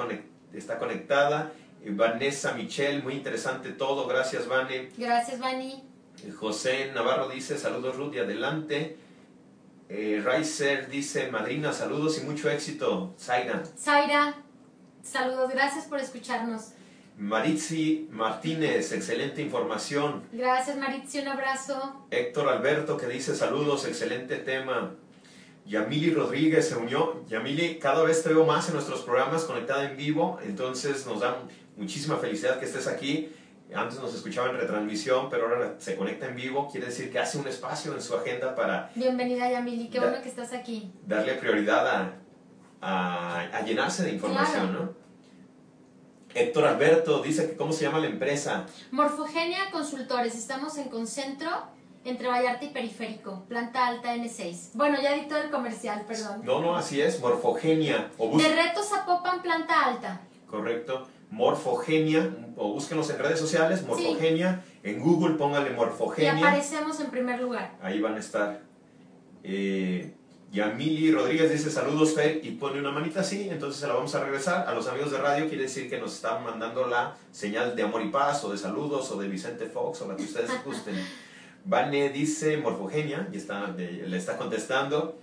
[0.53, 1.51] está conectada.
[1.85, 4.07] Vanessa Michelle, muy interesante todo.
[4.07, 4.89] Gracias, Vane.
[4.97, 5.83] Gracias, Vani.
[6.37, 8.97] José Navarro dice, saludos Ruth y adelante.
[9.89, 13.13] Eh, Ricer dice, madrina, saludos y mucho éxito.
[13.19, 13.63] Zaira.
[13.77, 14.35] Zaira.
[15.03, 16.73] Saludos, gracias por escucharnos.
[17.17, 20.23] Maritzi Martínez, excelente información.
[20.31, 22.05] Gracias Maritzi, un abrazo.
[22.09, 24.95] Héctor Alberto que dice saludos, excelente tema.
[25.65, 27.23] Yamili Rodríguez se unió.
[27.27, 31.37] Yamili, cada vez te veo más en nuestros programas conectada en vivo, entonces nos da
[31.77, 33.33] muchísima felicidad que estés aquí.
[33.73, 36.67] Antes nos escuchaba en retransmisión, pero ahora se conecta en vivo.
[36.69, 38.91] Quiere decir que hace un espacio en su agenda para...
[38.95, 40.91] Bienvenida Yamili, qué bueno que estás aquí.
[41.07, 42.13] Darle prioridad a,
[42.81, 44.83] a, a llenarse de información, Claro.
[44.85, 45.01] ¿no?
[46.33, 48.65] Héctor Alberto dice que cómo se llama la empresa.
[48.91, 51.49] Morfogenia Consultores, estamos en Concentro,
[52.05, 54.71] entre Vallarta y Periférico, planta alta N6.
[54.73, 56.41] Bueno, ya di todo el comercial, perdón.
[56.43, 58.11] No, no, así es, Morfogenia.
[58.17, 60.21] O bus- De Retos Zapopan, planta alta.
[60.47, 61.07] Correcto.
[61.31, 64.63] Morfogenia, o búsquenos en redes sociales, Morfogenia.
[64.83, 66.37] En Google póngale Y Morfogenia.
[66.37, 67.75] aparecemos en primer lugar.
[67.81, 68.59] Ahí van a estar.
[69.43, 70.13] Eh,
[70.51, 74.23] Yamili Rodríguez dice saludos, Fer, y pone una manita así, entonces se la vamos a
[74.23, 74.67] regresar.
[74.67, 78.01] A los amigos de radio quiere decir que nos están mandando la señal de amor
[78.01, 80.95] y paz, o de saludos, o de Vicente Fox, o la que ustedes gusten.
[81.63, 85.17] Vane dice Morfogenia, y está, le está contestando.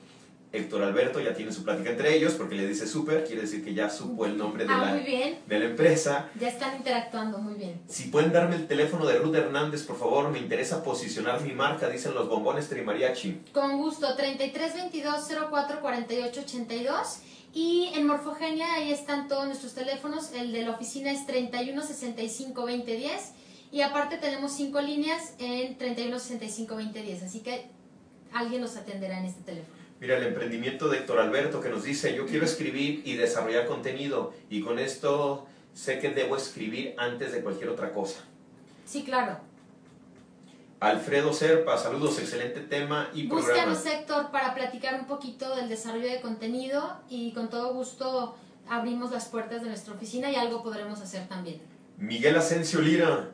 [0.51, 3.75] Héctor Alberto ya tiene su plática entre ellos, porque le dice súper, quiere decir que
[3.75, 5.39] ya supo el nombre de, Ah, la, muy bien.
[5.47, 6.31] de la empresa.
[6.41, 7.81] Ya están interactuando muy bien.
[7.89, 11.89] Si pueden darme el teléfono de Ruth Hernández, por favor, me interesa posicionar mi marca,
[11.91, 13.43] dicen los bombones Trimariachi.
[13.53, 17.19] Con gusto, 33 22 04 48 82.
[17.55, 20.33] Y en Morfogenia ahí están todos nuestros teléfonos.
[20.33, 23.33] El de la oficina es 31 65 20 10.
[23.71, 27.23] Y aparte tenemos cinco líneas en 31 65 20 10.
[27.23, 27.67] Así que
[28.33, 29.78] alguien los atenderá en este teléfono.
[30.01, 34.33] Mira, el emprendimiento de Héctor Alberto que nos dice, yo quiero escribir y desarrollar contenido
[34.49, 38.21] y con esto sé que debo escribir antes de cualquier otra cosa.
[38.87, 39.39] Sí, claro.
[40.81, 43.71] Alfredo Serpa, saludos, excelente tema y programa.
[43.71, 48.37] Búscanos, Héctor, para platicar un poquito del desarrollo de contenido y con todo gusto
[48.69, 51.61] abrimos las puertas de nuestra oficina y algo podremos hacer también.
[51.97, 53.31] Miguel Asensio Lira,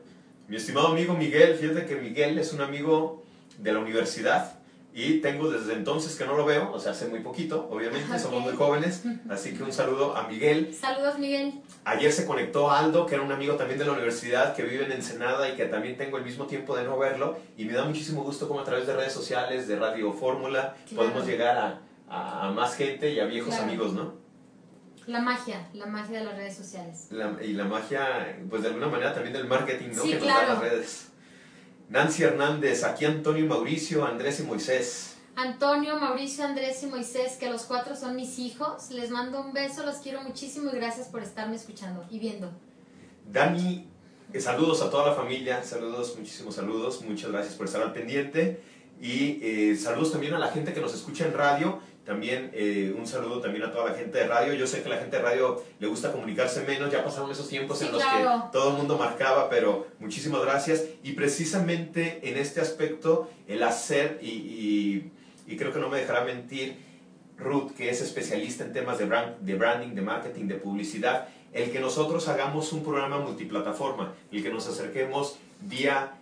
[0.49, 3.23] mi estimado amigo Miguel, fíjate que Miguel es un amigo
[3.59, 4.59] de la universidad
[4.97, 8.39] y tengo desde entonces que no lo veo, o sea, hace muy poquito, obviamente, somos
[8.41, 8.45] Ok.
[8.45, 10.73] muy jóvenes, así que un saludo a Miguel.
[10.73, 11.61] Saludos, Miguel.
[11.85, 14.93] Ayer se conectó Aldo, que era un amigo también de la universidad, que vive en
[14.93, 17.37] Ensenada y que también tengo el mismo tiempo de no verlo.
[17.57, 20.97] Y me da muchísimo gusto como a través de redes sociales, de Radio Fórmula, Claro.
[21.11, 21.81] podemos llegar a,
[22.47, 23.65] a- más gente y a viejos Claro.
[23.65, 24.15] amigos, ¿no?
[25.09, 27.09] La magia, la magia de las redes sociales.
[27.11, 30.03] La- y la magia, pues de alguna manera también del marketing, ¿no?
[30.03, 30.41] Sí, que nos claro.
[30.41, 31.09] dan las redes.
[31.89, 35.17] Nancy Hernández, aquí Antonio Mauricio, Andrés y Moisés.
[35.37, 38.91] Antonio, Mauricio, Andrés y Moisés, que los cuatro son mis hijos.
[38.91, 42.53] Les mando un beso, los quiero muchísimo y gracias por estarme escuchando y viendo.
[43.31, 43.89] Dani,
[44.33, 48.63] eh, saludos a toda la familia, saludos, muchísimos saludos, muchas gracias por estar al pendiente
[49.01, 53.07] y eh, saludos también a la gente que nos escucha en radio, también eh, un
[53.07, 55.23] saludo también a toda la gente de radio, yo sé que a la gente de
[55.23, 58.45] radio le gusta comunicarse menos, ya pasaron esos tiempos Sí, en los claro.
[58.47, 64.19] que todo el mundo marcaba, pero muchísimas gracias y precisamente en este aspecto el hacer
[64.23, 65.11] y, y-
[65.47, 66.77] y creo que no me dejará mentir
[67.39, 71.71] Ruth, que es especialista en temas de, brand- de branding, de marketing, de publicidad, el
[71.71, 76.13] que nosotros hagamos un programa multiplataforma, el que nos acerquemos vía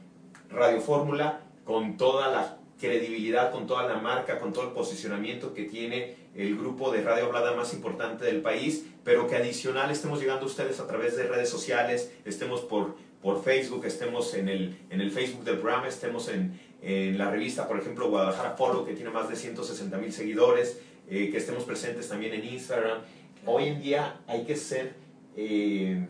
[0.51, 5.65] Radio Fórmula con toda la credibilidad, con toda la marca, con todo el posicionamiento que
[5.65, 10.45] tiene el grupo de radio hablada más importante del país, pero que adicional estemos llegando
[10.45, 15.01] a ustedes a través de redes sociales, estemos por, por Facebook, estemos en el, en
[15.01, 19.11] el Facebook del programa, estemos en, en la revista, por ejemplo, Guadalajara Follow, que tiene
[19.11, 22.99] más de 160 mil seguidores, eh, que estemos presentes también en Instagram.
[23.47, 24.95] Hoy en día hay que ser
[25.37, 26.05] eh,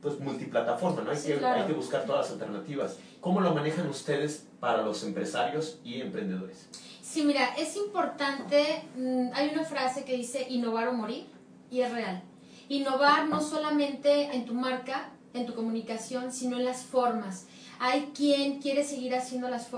[0.00, 1.10] pues multiplataforma, ¿no?
[1.10, 1.60] Hay, Sí, que, claro.
[1.60, 2.98] hay que buscar todas las alternativas.
[3.20, 6.68] ¿Cómo lo manejan ustedes para los empresarios y emprendedores?
[7.02, 11.26] Sí, mira, es importante, mm, hay una frase que dice innovar o morir
[11.70, 12.22] y es real.
[12.68, 17.46] Innovar no solamente en tu marca, en tu comunicación, sino en las formas.
[17.78, 19.68] Hay quien quiere seguir haciendo las,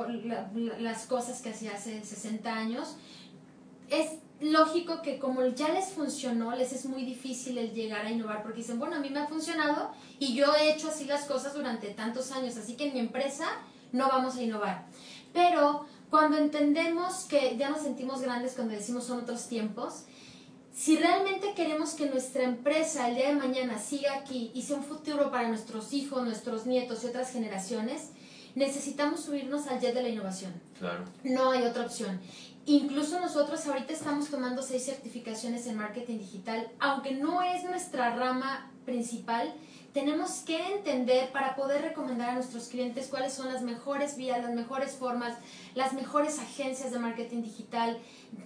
[0.79, 2.97] las cosas que hacía hace 60 años.
[3.91, 8.43] Es lógico que como ya les funcionó, les es muy difícil el llegar a innovar
[8.43, 11.55] porque dicen, bueno, a mí me ha funcionado y yo he hecho así las cosas
[11.55, 13.47] durante tantos años, así que en mi empresa
[13.93, 14.87] no vamos a innovar.
[15.33, 20.05] Pero cuando entendemos que ya nos sentimos grandes cuando decimos son otros tiempos,
[20.75, 24.85] si realmente queremos que nuestra empresa el día de mañana siga aquí y sea un
[24.85, 28.11] futuro para nuestros hijos, nuestros nietos y otras generaciones,
[28.55, 30.53] necesitamos subirnos al jet de la innovación.
[30.79, 31.05] Claro.
[31.25, 32.21] No hay otra opción.
[32.65, 38.71] Incluso nosotros ahorita estamos tomando seis certificaciones en marketing digital, aunque no es nuestra rama
[38.85, 39.53] principal,
[39.93, 44.55] tenemos que entender para poder recomendar a nuestros clientes cuáles son las mejores vías, las
[44.55, 45.37] mejores formas,
[45.75, 47.99] las mejores agencias de marketing digital,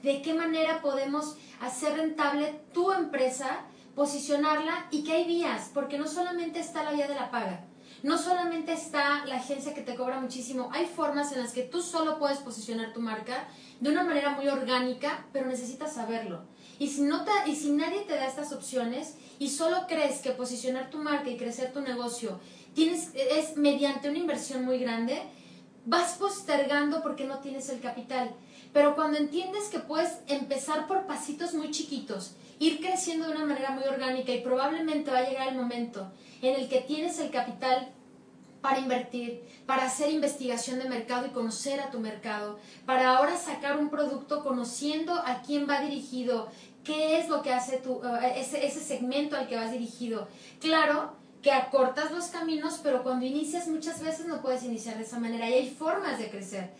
[0.02, 6.06] de qué manera podemos hacer rentable tu empresa posicionarla y que hay vías, porque no
[6.06, 7.64] solamente está la vía de la paga,
[8.02, 11.82] no solamente está la agencia que te cobra muchísimo, hay formas en las que tú
[11.82, 13.48] solo puedes posicionar tu marca
[13.80, 16.44] de una manera muy orgánica, pero necesitas saberlo.
[16.82, 20.90] Y si, no y si nadie te da estas opciones y solo crees que posicionar
[20.90, 22.40] tu marca y crecer tu negocio
[22.74, 25.22] es mediante una inversión muy grande,
[25.86, 28.32] vas postergando porque no tienes el capital.
[28.72, 33.70] Pero cuando entiendes que puedes empezar por pasitos muy chiquitos, ir creciendo de una manera
[33.70, 37.92] muy orgánica y probablemente va a llegar el momento en el que tienes el capital
[38.62, 43.76] para invertir, para hacer investigación de mercado y conocer a tu mercado, para ahora sacar
[43.76, 46.48] un producto conociendo a quién va dirigido,
[46.84, 50.28] qué es lo que hace tu, eh, ese, ese segmento al que vas dirigido.
[50.60, 55.18] Claro que acortas los caminos, pero cuando inicias muchas veces no puedes iniciar de esa
[55.18, 56.70] manera y hay formas de crecer,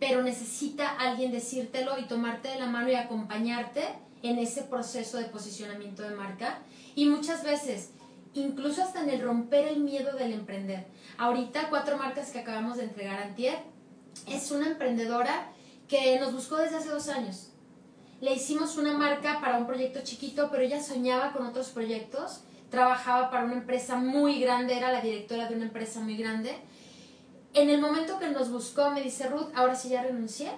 [0.00, 3.84] pero necesita alguien decírtelo y tomarte de la mano y acompañarte
[4.22, 6.58] en ese proceso de posicionamiento de marca.
[6.96, 7.90] Y muchas veces,
[8.34, 10.86] incluso hasta en el romper el miedo del emprender.
[11.16, 13.58] Ahorita, cuatro marcas que acabamos de entregar Antier,
[14.26, 15.52] es una emprendedora
[15.86, 17.47] que nos buscó desde hace dos años.
[18.20, 22.42] Le hicimos una marca para un proyecto chiquito, pero ella soñaba con otros proyectos.
[22.70, 26.56] Trabajaba para una empresa muy grande, era la directora de una empresa muy grande.
[27.54, 30.50] En el momento que nos buscó, me dice Ruth, ahora sí ya renuncié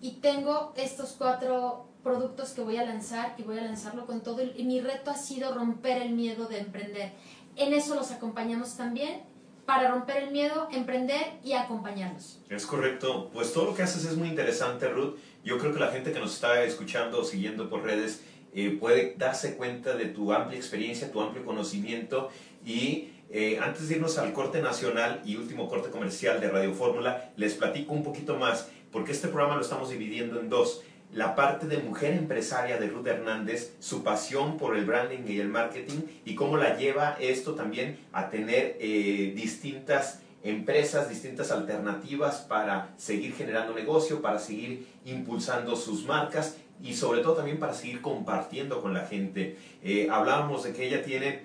[0.00, 4.42] y tengo estos cuatro productos que voy a lanzar y voy a lanzarlo con todo.
[4.42, 7.12] Y mi reto ha sido romper el miedo de emprender.
[7.56, 9.22] En eso los acompañamos también
[9.66, 12.38] para romper el miedo, emprender y acompañarlos.
[12.48, 13.30] Es correcto.
[13.32, 15.16] Pues todo lo que haces es muy interesante, Ruth.
[15.46, 18.20] Yo creo que la gente que nos está escuchando o siguiendo por redes
[18.52, 22.30] eh, puede darse cuenta de tu amplia experiencia, tu amplio conocimiento
[22.64, 27.30] y eh, antes de irnos al corte nacional y último corte comercial de Radio Fórmula,
[27.36, 30.82] les platico un poquito más, porque este programa lo estamos dividiendo en dos.
[31.12, 35.48] La parte de mujer empresaria de Ruth Hernández, su pasión por el branding y el
[35.48, 42.94] marketing y cómo la lleva esto también a tener eh, distintas empresas, distintas alternativas para
[42.96, 48.80] seguir generando negocio, para seguir impulsando sus marcas y sobre todo también para seguir compartiendo
[48.80, 49.56] con la gente.
[49.82, 51.44] Eh, hablábamos de que ella tiene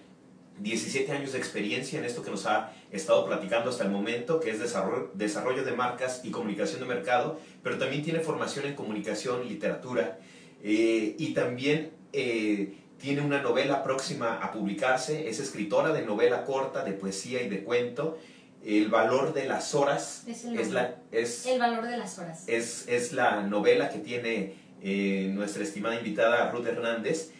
[0.59, 4.51] 17 años de experiencia en esto que nos ha estado platicando hasta el momento, que
[4.51, 9.47] es desarrollo, desarrollo de marcas y comunicación de mercado, pero también tiene formación en comunicación
[9.47, 10.19] literatura,
[10.63, 16.83] eh, y también eh, tiene una novela próxima a publicarse, es escritora de novela corta,
[16.83, 18.19] de poesía y de cuento.
[18.65, 22.43] El valor de las horas es el, es la, es, el valor de las horas.
[22.47, 27.31] Es, es la novela que tiene eh, nuestra estimada invitada Ruth Hernández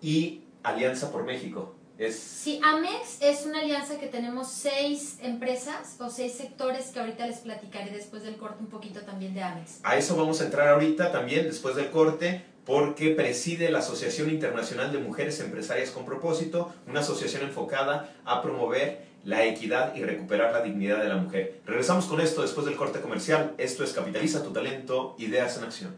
[0.00, 1.74] y Alianza por México
[2.08, 7.38] Sí, Amex es una alianza que tenemos seis empresas o seis sectores que ahorita les
[7.40, 9.80] platicaré después del corte un poquito también de Amex.
[9.82, 14.92] A eso vamos a entrar ahorita también después del corte porque preside la Asociación Internacional
[14.92, 20.62] de Mujeres Empresarias con Propósito, una asociación enfocada a promover la equidad y recuperar la
[20.62, 21.60] dignidad de la mujer.
[21.66, 23.54] Regresamos con esto después del corte comercial.
[23.58, 25.96] Esto es Capitaliza tu talento, ideas en acción.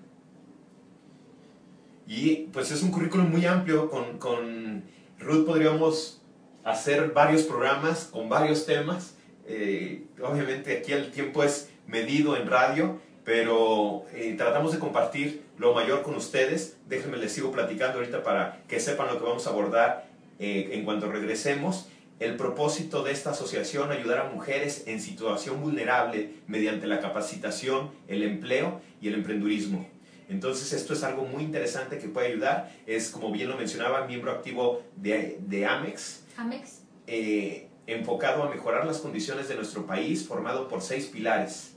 [2.06, 4.84] Y pues es un currículum muy amplio con, con
[5.18, 6.20] Ruth podríamos
[6.64, 9.14] hacer varios programas con varios temas.
[9.46, 15.74] Eh, obviamente aquí el tiempo es medido en radio, pero eh, tratamos de compartir lo
[15.74, 16.76] mayor con ustedes.
[16.88, 20.06] Déjenme les sigo platicando ahorita para que sepan lo que vamos a abordar
[20.38, 21.88] eh, en cuanto regresemos.
[22.22, 28.22] El propósito de esta asociación, ayudar a mujeres en situación vulnerable mediante la capacitación, el
[28.22, 29.88] empleo y el emprendurismo.
[30.28, 32.70] Entonces esto es algo muy interesante que puede ayudar.
[32.86, 36.20] Es, como bien lo mencionaba, miembro activo de, de Amex.
[36.36, 36.82] Amex.
[37.08, 41.72] Eh, enfocado a mejorar las condiciones de nuestro país, formado por seis pilares.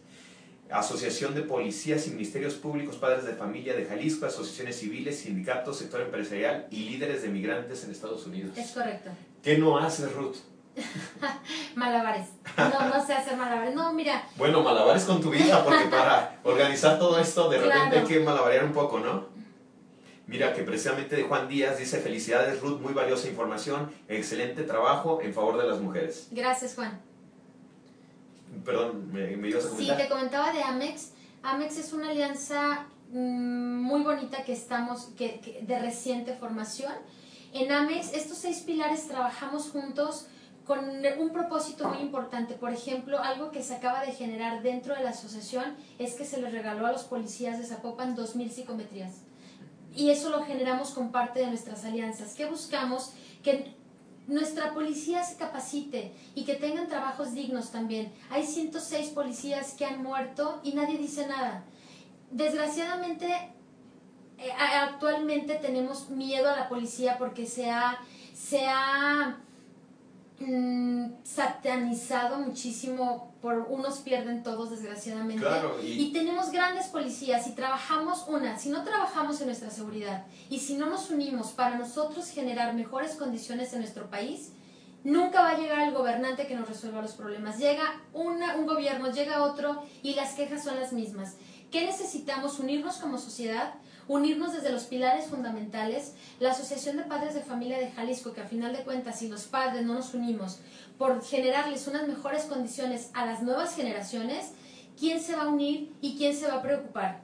[0.70, 6.02] Asociación de Policías y Ministerios Públicos, Padres de Familia de Jalisco, asociaciones civiles, sindicatos, sector
[6.02, 8.56] empresarial y líderes de migrantes en Estados Unidos.
[8.56, 9.10] Es correcto.
[9.46, 10.38] ¿Qué no hace Ruth?
[11.76, 12.30] malabares.
[12.58, 13.76] No, no sé hacer malabares.
[13.76, 14.28] No, mira.
[14.38, 18.66] Bueno, malabares con tu vida, porque para organizar todo esto de repente hay que malabarear
[18.66, 19.28] un poco, ¿no?
[20.26, 25.32] Mira que precisamente de Juan Díaz dice, felicidades Ruth, muy valiosa información, excelente trabajo en
[25.32, 26.28] favor de las mujeres.
[26.32, 27.00] Gracias Juan.
[28.66, 29.96] Perdón, ¿me, me ibas a comentar?
[29.96, 31.12] Sí, te comentaba de Amex.
[31.44, 36.94] Amex es una alianza mm, muy bonita que estamos, que, de reciente formación.
[37.56, 40.28] En Amex, estos seis pilares trabajamos juntos
[40.66, 40.78] con
[41.18, 42.56] un propósito muy importante.
[42.56, 46.42] Por ejemplo, algo que se acaba de generar dentro de la asociación es que se
[46.42, 49.22] les regaló a los policías de Zapopan 2.000 psicometrías.
[49.96, 52.34] Y eso lo generamos con parte de nuestras alianzas.
[52.34, 53.14] ¿Qué buscamos?
[53.42, 53.74] Que
[54.28, 58.12] nuestra policía se capacite y que tengan trabajos dignos también.
[58.32, 61.64] Hay 106 policías que han muerto y nadie dice nada.
[62.32, 63.55] Desgraciadamente,
[64.38, 67.98] eh, actualmente tenemos miedo a la policía porque se ha,
[68.34, 69.38] se ha
[70.40, 75.42] mm, satanizado muchísimo por unos pierden todos desgraciadamente.
[75.42, 80.26] Claro, y- y tenemos grandes policías y trabajamos una si no trabajamos en nuestra seguridad
[80.50, 84.52] y si no nos unimos para nosotros generar mejores condiciones en nuestro país
[85.04, 87.60] nunca va a llegar el gobernante que nos resuelva los problemas.
[87.60, 91.36] Llega una, un gobierno llega otro y las quejas son las mismas.
[91.72, 92.60] ¿qué necesitamos?
[92.60, 93.76] unirnos como sociedad
[94.08, 98.48] unirnos desde los pilares fundamentales, la Asociación de Padres de Familia de Jalisco, que a
[98.48, 100.60] final de cuentas, si los padres no nos unimos
[100.98, 104.52] por generarles unas mejores condiciones a las nuevas generaciones,
[105.00, 107.22] ¿quién se va a unir y quién se va a preocupar?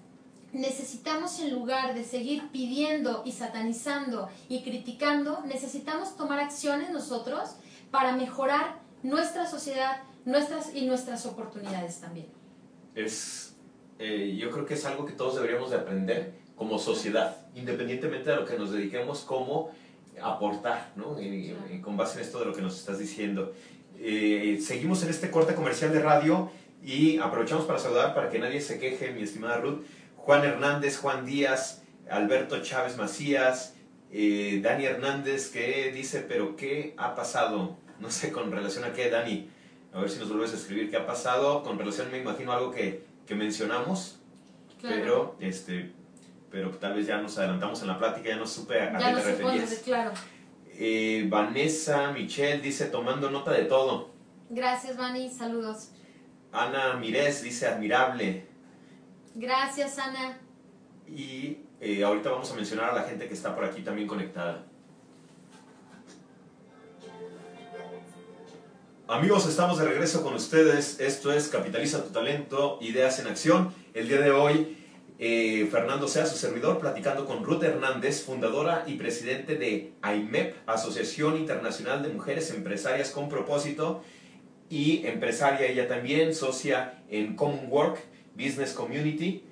[0.53, 7.51] Necesitamos, en lugar de seguir pidiendo y satanizando y criticando, necesitamos tomar acciones nosotros
[7.89, 12.27] para mejorar nuestra sociedad nuestras, y nuestras oportunidades también.
[12.95, 13.55] es,
[13.99, 18.35] eh, yo creo que es algo que todos deberíamos de aprender como sociedad, independientemente de
[18.35, 19.71] lo que nos dediquemos, cómo
[20.21, 21.19] aportar, ¿no?
[21.19, 21.81] Y- y- Claro.
[21.81, 23.51] con base en esto de lo que nos estás diciendo.
[23.99, 26.51] Eh, seguimos en este corte comercial de radio
[26.85, 29.79] y aprovechamos para saludar para que nadie se queje, mi estimada Ruth,
[30.17, 33.73] Juan Hernández, Juan Díaz, Alberto Chávez Macías,
[34.11, 37.75] eh, Dani Hernández que dice, pero ¿qué ha pasado?
[37.99, 39.49] No sé con relación a qué, Dani.
[39.93, 41.63] A ver si nos vuelves a escribir qué ha pasado.
[41.63, 44.19] Con relación, me imagino, algo que, que mencionamos,
[44.83, 45.93] pero este
[46.51, 49.11] pero tal vez ya nos adelantamos en la plática, ya no supe a, a qué
[49.11, 49.73] no te referías.
[49.83, 50.11] claro.
[50.77, 54.09] Eh, Vanessa Michelle dice, tomando nota de todo.
[54.49, 55.89] Gracias, Vani, saludos.
[56.51, 58.45] Ana Mirés dice, admirable.
[59.35, 60.37] Gracias, Ana.
[61.07, 64.65] Y eh, ahorita vamos a mencionar a la gente que está por aquí también conectada.
[69.07, 70.99] Amigos, estamos de regreso con ustedes.
[70.99, 73.73] Esto es Capitaliza tu talento, ideas en acción.
[73.93, 74.80] El día de hoy,
[75.23, 81.37] eh, Fernando Sea, su servidor, platicando con Ruth Hernández, fundadora y presidente de AIMEP, Asociación
[81.37, 84.03] Internacional de Mujeres Empresarias con Propósito,
[84.67, 87.99] y empresaria ella también, socia en Common Work
[88.33, 89.43] Business Community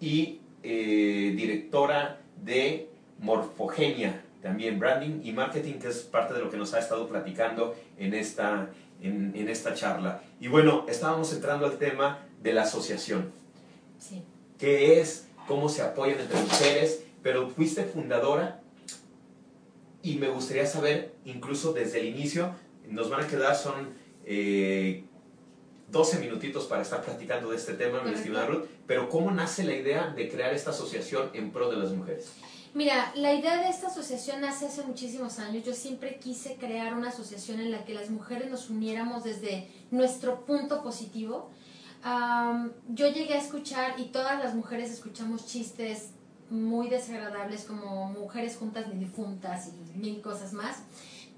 [0.00, 2.88] y eh, directora de
[3.18, 7.74] Morfogenia, también branding y marketing, que es parte de lo que nos ha estado platicando
[7.98, 8.70] en esta,
[9.02, 10.22] en, en esta charla.
[10.38, 13.32] Y bueno, estábamos entrando al tema de la asociación.
[13.98, 14.22] Sí.
[14.58, 15.26] ¿Qué es?
[15.46, 17.04] ¿Cómo se apoyan entre mujeres?
[17.22, 18.60] Pero fuiste fundadora
[20.02, 22.54] y me gustaría saber, incluso desde el inicio,
[22.88, 23.90] nos van a quedar, son
[24.24, 25.04] eh,
[25.90, 29.74] 12 minutitos para estar platicando de este tema, mi estimada Ruth, pero ¿cómo nace la
[29.74, 32.32] idea de crear esta asociación en pro de las mujeres?
[32.74, 35.64] Mira, la idea de esta asociación nace hace muchísimos años.
[35.64, 40.44] Yo siempre quise crear una asociación en la que las mujeres nos uniéramos desde nuestro
[40.44, 41.50] punto positivo.
[42.02, 46.10] Am, yo llegué a escuchar, y todas las mujeres escuchamos chistes
[46.50, 50.78] muy desagradables como mujeres juntas ni difuntas y mil cosas más.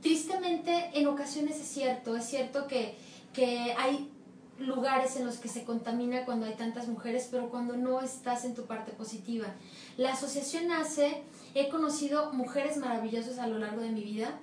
[0.02, 2.96] Tristemente, en ocasiones es cierto, es cierto que,
[3.32, 4.10] que hay
[4.58, 8.54] lugares en los que se contamina cuando hay tantas mujeres, pero cuando no estás en
[8.54, 9.46] tu parte positiva.
[9.96, 11.22] La asociación nace,
[11.54, 14.38] he conocido mujeres maravillosas a lo largo de mi vida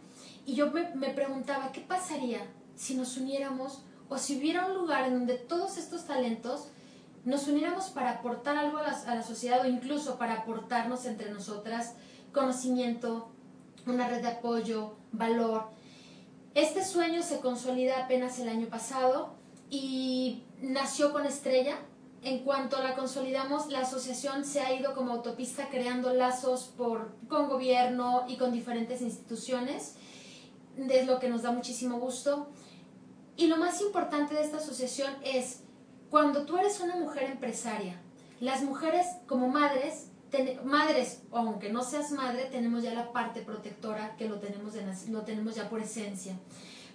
[0.45, 2.41] y yo me, me preguntaba, ¿qué pasaría
[2.75, 6.69] si nos uniéramos o si hubiera un lugar en donde todos estos talentos
[7.25, 11.95] nos uniéramos para aportar algo a la, sociedad o incluso para aportarnos entre nosotras
[12.31, 13.29] conocimiento,
[13.85, 15.69] una red de apoyo, valor.
[16.53, 19.35] Este sueño se consolida apenas el año pasado
[19.69, 21.77] y nació con Estrella.
[22.23, 27.49] En cuanto la consolidamos, la asociación se ha ido como autopista creando lazos por, con
[27.49, 29.95] gobierno y con diferentes instituciones.
[30.77, 32.47] Es lo que nos da muchísimo gusto.
[33.37, 35.61] Y lo más importante de esta asociación es
[36.09, 38.01] cuando tú eres una mujer empresaria,
[38.39, 44.15] las mujeres como madres, ten- madres, aunque no seas madre, tenemos ya la parte protectora
[44.17, 46.33] que lo tenemos, de lo tenemos ya por esencia.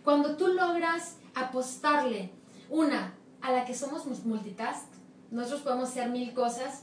[0.05, 2.31] Cuando tú logras apostarle,
[2.69, 4.87] una, a la que somos multitask,
[5.31, 6.83] nosotros podemos hacer mil cosas,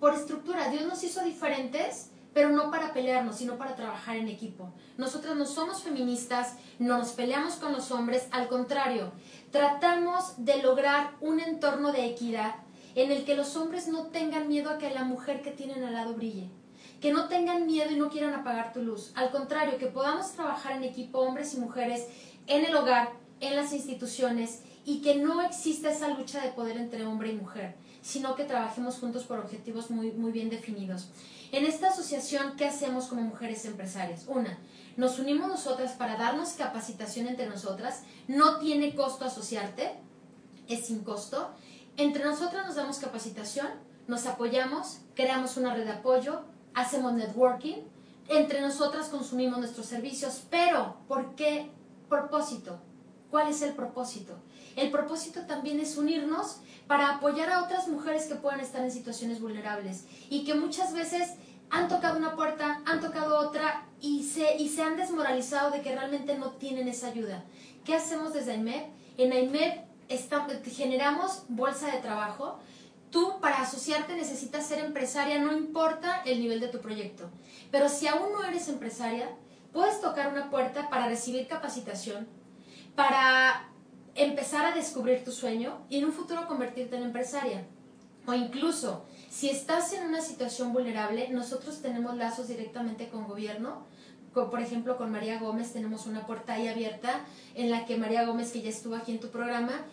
[0.00, 4.72] por estructura, Dios nos hizo diferentes, pero no para pelearnos, sino para trabajar en equipo.
[4.96, 9.10] Nosotras no somos feministas, no nos peleamos con los hombres, al contrario,
[9.50, 12.54] tratamos de lograr un entorno de equidad
[12.94, 15.94] en el que los hombres no tengan miedo a que la mujer que tienen al
[15.94, 16.48] lado brille,
[17.00, 19.10] que no tengan miedo y no quieran apagar tu luz.
[19.16, 22.06] Al contrario, que podamos trabajar en equipo, hombres y mujeres,
[22.46, 27.04] en el hogar, en las instituciones, y que no exista esa lucha de poder entre
[27.04, 31.10] hombre y mujer, sino que trabajemos juntos por objetivos muy, muy bien definidos.
[31.52, 34.24] En esta asociación, ¿qué hacemos como mujeres empresarias?
[34.28, 34.58] Una,
[34.96, 39.92] nos unimos nosotras para darnos capacitación entre nosotras, no tiene costo asociarte,
[40.68, 41.50] es sin costo.
[41.98, 43.68] Entre nosotras nos damos capacitación,
[44.06, 47.82] nos apoyamos, creamos una red de apoyo, hacemos networking,
[48.28, 51.70] entre nosotras consumimos nuestros servicios, pero ¿por qué
[52.08, 52.80] propósito?
[53.30, 54.38] ¿Cuál es el propósito?
[54.78, 59.40] El propósito también es unirnos para apoyar a otras mujeres que puedan estar en situaciones
[59.40, 61.32] vulnerables y que muchas veces
[61.68, 65.94] han tocado una puerta, han tocado otra y se, y se han desmoralizado de que
[65.94, 67.44] realmente no tienen esa ayuda.
[67.84, 68.84] ¿Qué hacemos desde AIMED?
[69.16, 69.80] En AIMED
[70.70, 72.60] generamos bolsa de trabajo.
[73.10, 77.28] Tú para asociarte necesitas ser empresaria, no importa el nivel de tu proyecto.
[77.72, 79.28] Pero si aún no eres empresaria,
[79.72, 82.28] puedes tocar una puerta para recibir capacitación,
[82.94, 83.68] para
[84.18, 87.64] empezar a descubrir tu sueño y en un futuro convertirte en empresaria.
[88.26, 93.86] O incluso, si estás en una situación vulnerable, nosotros tenemos lazos directamente con gobierno.
[94.32, 98.60] por ejemplo, con María Gómez tenemos una puerta abierta en la que María Gómez, que
[98.60, 99.84] ya estuvo aquí en tu programa,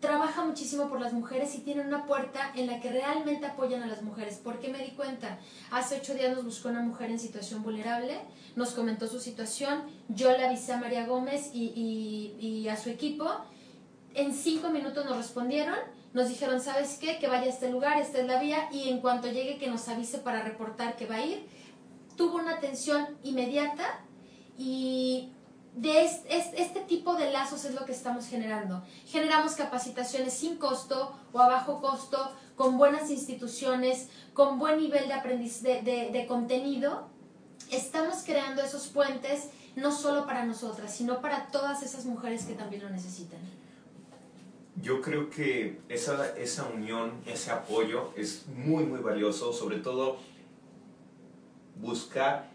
[0.00, 3.86] trabaja muchísimo por las mujeres y tiene una puerta en la que realmente apoyan a
[3.86, 4.36] las mujeres.
[4.36, 5.38] ¿Por qué me di cuenta?
[5.70, 8.20] Hace ocho días nos buscó una mujer en situación vulnerable,
[8.54, 13.28] nos comentó su situación, yo le avisé a María Gómez y, y, a su equipo,
[14.14, 15.76] en cinco minutos nos respondieron,
[16.12, 17.18] nos dijeron, ¿sabes qué?
[17.18, 19.88] Que vaya a este lugar, esta es la vía, y en cuanto llegue que nos
[19.88, 21.46] avise para reportar que va a ir,
[22.16, 24.00] tuvo una atención inmediata
[24.56, 25.30] y
[25.74, 26.80] de este, de
[27.46, 28.82] es lo que estamos generando.
[29.06, 35.14] Generamos capacitaciones sin costo o a bajo costo, con buenas instituciones, con buen nivel de,
[35.14, 37.08] aprendiz, de, de, contenido.
[37.70, 42.82] Estamos creando esos puentes no solo para nosotras, sino para todas esas mujeres que también
[42.82, 43.38] lo necesitan.
[44.82, 50.18] Yo creo que esa, esa unión, ese apoyo es muy, muy valioso, sobre todo
[51.76, 52.50] buscar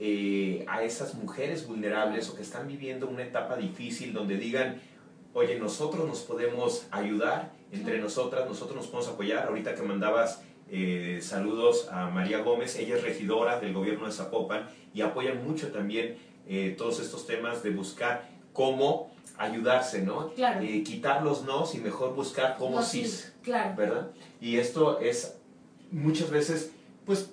[0.00, 4.80] eh, a esas mujeres vulnerables o que están viviendo una etapa difícil donde digan,
[5.32, 9.48] oye, nosotros nos podemos ayudar entre nosotras, nosotros nos podemos apoyar.
[9.48, 14.68] Ahorita que mandabas eh, saludos a María Gómez, ella es regidora del gobierno de Zapopan
[14.94, 20.30] y apoyan mucho también eh, todos estos temas de buscar cómo ayudarse, ¿no?
[20.34, 20.60] Claro.
[20.84, 23.04] quitar los no y mejor buscar cómo sí,
[23.42, 23.74] claro.
[23.76, 24.10] ¿verdad?
[24.40, 25.38] Y esto es
[25.90, 26.72] muchas veces,
[27.04, 27.30] pues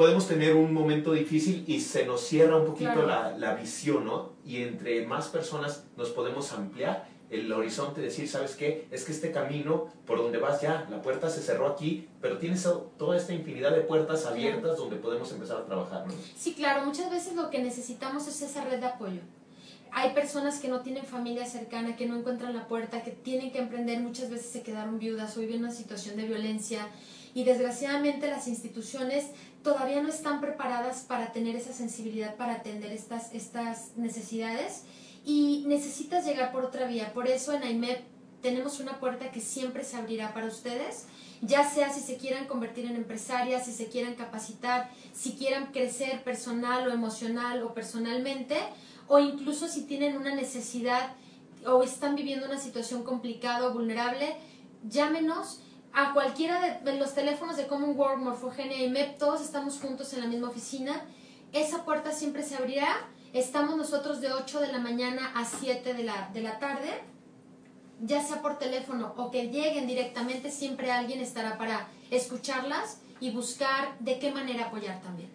[0.00, 4.30] podemos tener un momento difícil y se nos cierra un poquito la, la, visión, ¿no?
[4.46, 8.88] Y entre más personas nos podemos ampliar el horizonte, decir, ¿sabes qué?
[8.90, 12.66] Es que este camino por donde vas ya, la puerta se cerró aquí, pero tienes
[12.96, 16.14] toda esta infinidad de puertas abiertas donde podemos empezar a trabajar, ¿no?
[16.34, 19.20] Sí, claro, muchas veces lo que necesitamos es esa red de apoyo.
[19.92, 23.58] Hay personas que no tienen familia cercana, que no encuentran la puerta, que tienen que
[23.58, 26.88] emprender, muchas veces se quedaron viudas o viven una situación de violencia
[27.34, 29.26] y desgraciadamente las instituciones
[29.62, 34.84] todavía no están preparadas para tener esa sensibilidad para atender estas, estas necesidades
[35.24, 37.12] y necesitas llegar por otra vía.
[37.12, 37.98] Por eso en AIMED
[38.42, 41.06] tenemos una puerta que siempre se abrirá para ustedes,
[41.42, 46.22] ya sea si se quieran convertir en empresarias, si se quieran capacitar, si quieran crecer
[46.22, 48.56] personal o emocional o personalmente,
[49.08, 51.12] o incluso si tienen una necesidad
[51.66, 54.36] o están viviendo una situación complicada o vulnerable,
[54.88, 55.60] llámenos
[55.92, 60.20] a cualquiera de los teléfonos de Common World, Morfogenia y MEP, todos estamos juntos en
[60.20, 61.04] la misma oficina.
[61.52, 63.08] Esa puerta siempre se abrirá.
[63.32, 66.88] Estamos nosotros de 8 de la mañana a 7 de la, de la tarde,
[68.00, 73.96] ya sea por teléfono o que lleguen directamente, siempre alguien estará para escucharlas y buscar
[74.00, 75.28] de qué manera apoyar también.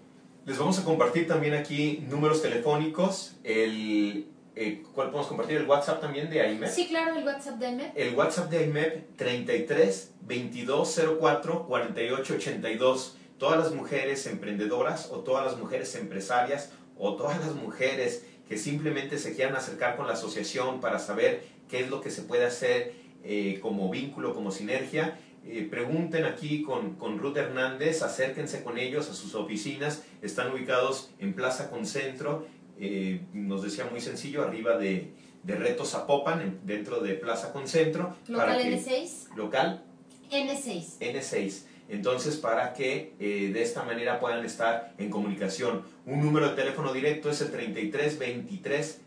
[0.45, 3.33] Les vamos a compartir también aquí números telefónicos.
[3.43, 5.57] El eh, ¿cuál podemos compartir?
[5.57, 6.69] ¿El WhatsApp también de AIMEP?
[6.69, 7.91] Sí, claro, el WhatsApp de AIMEP.
[7.95, 13.17] El WhatsApp de AIMEP 33 2204 4882.
[13.37, 19.17] Todas las mujeres emprendedoras o todas las mujeres empresarias o todas las mujeres que simplemente
[19.17, 22.93] se quieran acercar con la asociación para saber qué es lo que se puede hacer
[23.23, 29.09] eh, como vínculo, como sinergia, eh, pregunten aquí con, con, Ruth Hernández, acérquense con ellos
[29.09, 32.47] a sus oficinas, están ubicados en Plaza Concentro
[32.79, 35.13] eh, nos decía muy sencillo, arriba de,
[35.43, 38.15] de Reto Zapopan, dentro de Plaza Concentro.
[38.27, 39.35] ¿Local N6?
[39.35, 39.83] ¿Local?
[40.31, 40.99] N6.
[40.99, 41.63] N6.
[41.87, 45.83] Entonces, para que eh, de esta manera puedan estar en comunicación.
[46.05, 49.01] Un número de teléfono directo es el 33 23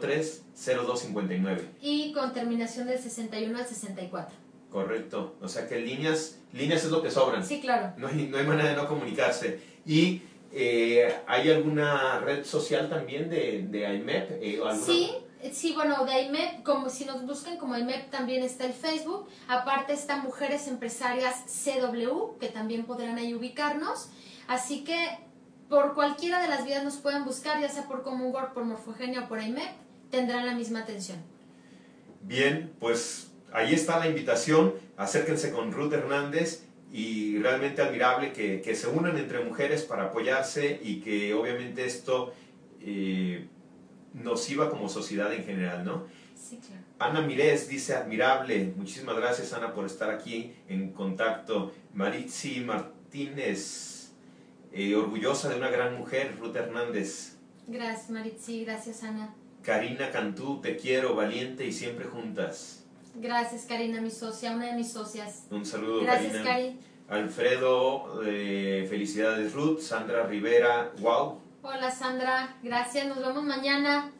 [0.00, 1.62] 03 02 59.
[1.80, 4.34] Y con terminación del 61 al 64.
[4.70, 5.36] Correcto.
[5.40, 7.46] O sea que líneas, líneas es lo que sobran.
[7.46, 7.92] Sí, claro.
[7.96, 9.60] No hay, no hay manera de no comunicarse.
[9.86, 10.22] Y
[10.56, 14.30] eh, ¿Hay alguna red social también de, de IMEP?
[14.40, 15.10] Eh, sí,
[15.52, 19.26] sí, bueno, de IMEP, como si nos buscan como IMEP también está el Facebook.
[19.48, 24.10] Aparte está Mujeres Empresarias CW, que también podrán ahí ubicarnos.
[24.46, 25.18] Así que
[25.68, 29.24] por cualquiera de las vías nos pueden buscar, ya sea por Common Work, por Morfogenia
[29.24, 29.72] o por IMEP,
[30.10, 31.18] tendrán la misma atención.
[32.22, 34.74] Bien, pues ahí está la invitación.
[34.96, 36.62] Acérquense con Ruth Hernández
[36.94, 42.32] y realmente admirable que, que se unan entre mujeres para apoyarse y que obviamente esto
[42.80, 43.48] eh,
[44.12, 46.06] nos iba como sociedad en general, ¿no?
[46.36, 46.82] Sí, claro.
[47.00, 48.72] Ana Mirés dice admirable.
[48.76, 51.72] Muchísimas gracias Ana por estar aquí en contacto.
[51.94, 54.12] Maritzi Martínez,
[54.72, 57.38] eh, orgullosa de una gran mujer, Ruth Hernández.
[57.66, 58.64] Gracias, Maritzi.
[58.64, 59.34] Gracias, Ana.
[59.64, 62.83] Karina Cantú, te quiero, valiente y siempre juntas.
[63.16, 65.46] Gracias, Karina, mi socia, una de mis socias.
[65.50, 66.44] Un saludo, Gracias, Karina.
[66.44, 66.78] Cari.
[67.08, 69.80] Alfredo, eh, felicidades Ruth.
[69.80, 71.38] Sandra Rivera, wow.
[71.62, 72.56] Hola, Sandra.
[72.62, 73.06] Gracias.
[73.06, 74.10] Nos vemos mañana.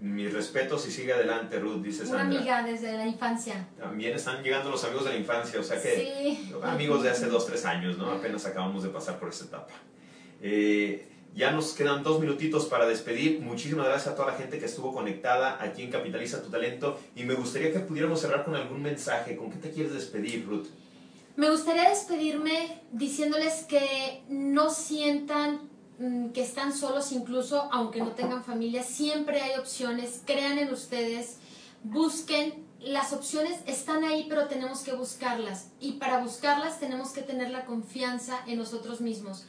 [0.00, 2.38] Mis respetos y sigue adelante, Ruth, dice Una Sandra.
[2.38, 3.66] amiga desde la infancia.
[3.78, 6.52] También están llegando los amigos de la infancia, o sea que Sí.
[6.62, 8.10] amigos de hace dos, tres años, ¿no?
[8.10, 9.72] Apenas acabamos de pasar por esa etapa.
[10.42, 13.40] Eh, ya nos quedan dos minutitos para despedir.
[13.40, 16.98] Muchísimas gracias a toda la gente que estuvo conectada aquí en Capitaliza tu Talento.
[17.14, 19.36] Y me gustaría que pudiéramos cerrar con algún mensaje.
[19.36, 20.66] ¿Con qué te quieres despedir, Ruth?
[21.36, 25.68] Me gustaría despedirme diciéndoles que no sientan
[25.98, 28.82] mm, que están solos incluso aunque no tengan familia.
[28.82, 30.22] Siempre hay opciones.
[30.24, 31.36] Crean en ustedes.
[31.84, 32.64] Busquen.
[32.80, 35.68] Las opciones están ahí, pero tenemos que buscarlas.
[35.80, 39.44] Y para buscarlas tenemos que tener la confianza en nosotros mismos.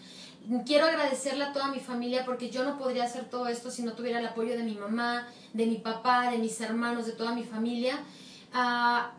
[0.65, 3.93] Quiero agradecerle a toda mi familia porque yo no podría hacer todo esto si no
[3.93, 7.43] tuviera el apoyo de mi mamá, de mi papá, de mis hermanos, de toda mi
[7.43, 7.99] familia.
[8.53, 9.11] Ah,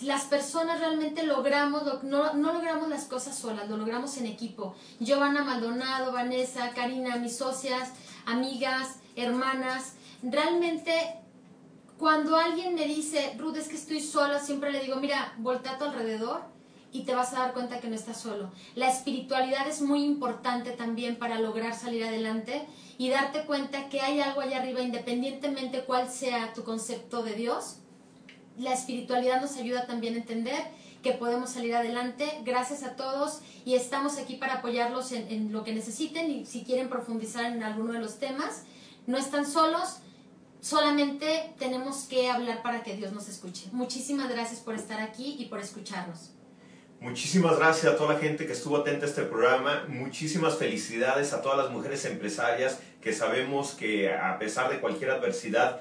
[0.00, 2.02] las personas realmente logramos, lo-
[2.34, 4.74] no, logramos las cosas solas, lo logramos en equipo.
[5.00, 7.92] Giovanna Maldonado, Vanessa, Karina, mis socias,
[8.26, 10.92] amigas, hermanas, realmente
[11.98, 15.78] cuando alguien me dice, Ruth, es que estoy sola, siempre le digo, mira, voltea a
[15.78, 16.42] tu alrededor
[16.92, 18.50] y te vas a dar cuenta que no estás solo.
[18.74, 22.66] La espiritualidad es muy importante también para lograr salir adelante
[22.96, 27.78] y darte cuenta que hay algo allá arriba, independientemente cuál sea tu concepto de Dios,
[28.58, 30.62] la espiritualidad nos ayuda también a entender
[31.02, 32.40] que podemos salir adelante.
[32.44, 36.64] Gracias a todos y estamos aquí para apoyarlos en, en lo que necesiten y si
[36.64, 38.64] quieren profundizar en alguno de los temas,
[39.06, 39.98] no están solos,
[40.60, 43.68] solamente tenemos que hablar para que Dios nos escuche.
[43.72, 46.32] Muchísimas gracias por estar aquí y por escucharnos.
[47.00, 49.84] Muchísimas gracias a toda la gente que estuvo atenta a este programa.
[49.88, 55.80] Muchísimas felicidades a todas las mujeres empresarias que sabemos que a pesar de cualquier adversidad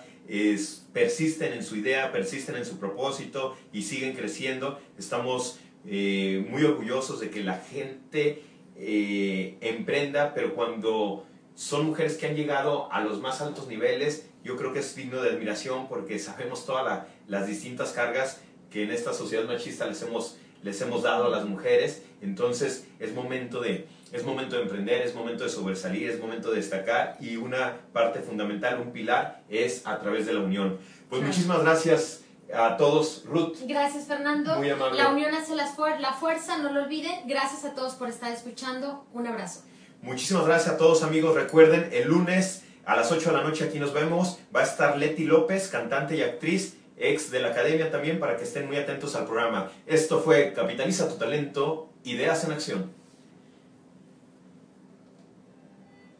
[0.93, 4.80] persisten en su idea, persisten en su propósito y siguen creciendo.
[4.99, 8.43] Estamos eh, muy orgullosos de que la gente
[8.76, 14.55] eh, emprenda, pero cuando son mujeres que han llegado a los más altos niveles, yo
[14.55, 18.91] creo que es digno de admiración porque sabemos todas la- las distintas cargas que en
[18.91, 22.03] esta sociedad machista les hemos, les hemos dado a las mujeres.
[22.22, 26.58] Entonces es momento, de, es momento de emprender, es momento de sobresalir, es momento de
[26.58, 30.78] destacar y una parte fundamental, un pilar, es a través de la unión.
[31.10, 31.28] Pues Claro.
[31.28, 32.22] muchísimas gracias
[32.53, 33.58] a todos, Ruth.
[33.68, 34.55] Gracias Fernando.
[34.58, 34.97] Muy amable.
[34.97, 37.28] La unión hace las fuer- la fuerza, no lo olviden.
[37.28, 39.05] Gracias a todos por estar escuchando.
[39.14, 39.62] Un abrazo.
[40.01, 41.36] Muchísimas gracias a todos amigos.
[41.36, 44.39] Recuerden, el lunes a las 8 de la noche aquí nos vemos.
[44.55, 48.43] Va a estar Leti López, cantante y actriz, ex de la academia también, para que
[48.43, 49.72] estén muy atentos al programa.
[49.86, 52.98] Esto fue Capitaliza tu talento, ideas en acción.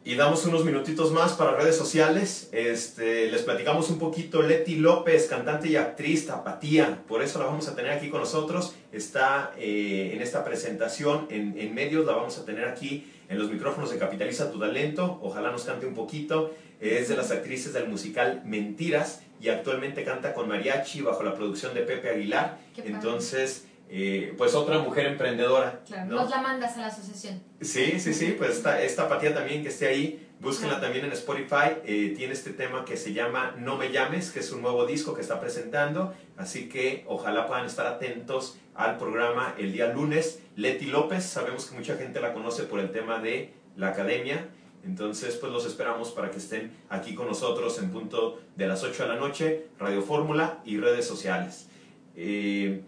[0.04, 2.48] Y damos unos minutitos más para redes sociales.
[2.52, 4.40] Este, les platicamos un poquito.
[4.40, 7.02] Leti López, cantante y actriz, tapatía.
[7.06, 8.74] Por eso la vamos a tener aquí con nosotros.
[8.90, 12.06] Está eh, en esta presentación en, en medios.
[12.06, 15.18] La vamos a tener aquí en los micrófonos de Capitaliza tu Talento.
[15.22, 16.54] Ojalá nos cante un poquito.
[16.80, 21.74] Es de las actrices del musical Mentiras y actualmente canta con mariachi bajo la producción
[21.74, 22.58] de Pepe Aguilar.
[22.76, 25.80] Entonces, eh, pues otra mujer emprendedora.
[25.86, 26.16] Claro, ¿no?
[26.16, 27.42] nos la mandas a la asociación.
[27.60, 31.78] Sí, sí, sí, pues esta, esta apatía también que esté ahí, búsquenla también en Spotify,
[31.84, 35.14] eh, tiene este tema que se llama No me llames, que es un nuevo disco
[35.14, 40.40] que está presentando, así que ojalá puedan estar atentos al programa el día lunes.
[40.56, 44.48] Leti López, sabemos que mucha gente la conoce por el tema de la academia,
[44.84, 49.02] entonces pues los esperamos para que estén aquí con nosotros en punto de las 8
[49.02, 51.68] de la noche, Radio Fórmula y redes sociales.
[52.14, 52.82] Eh,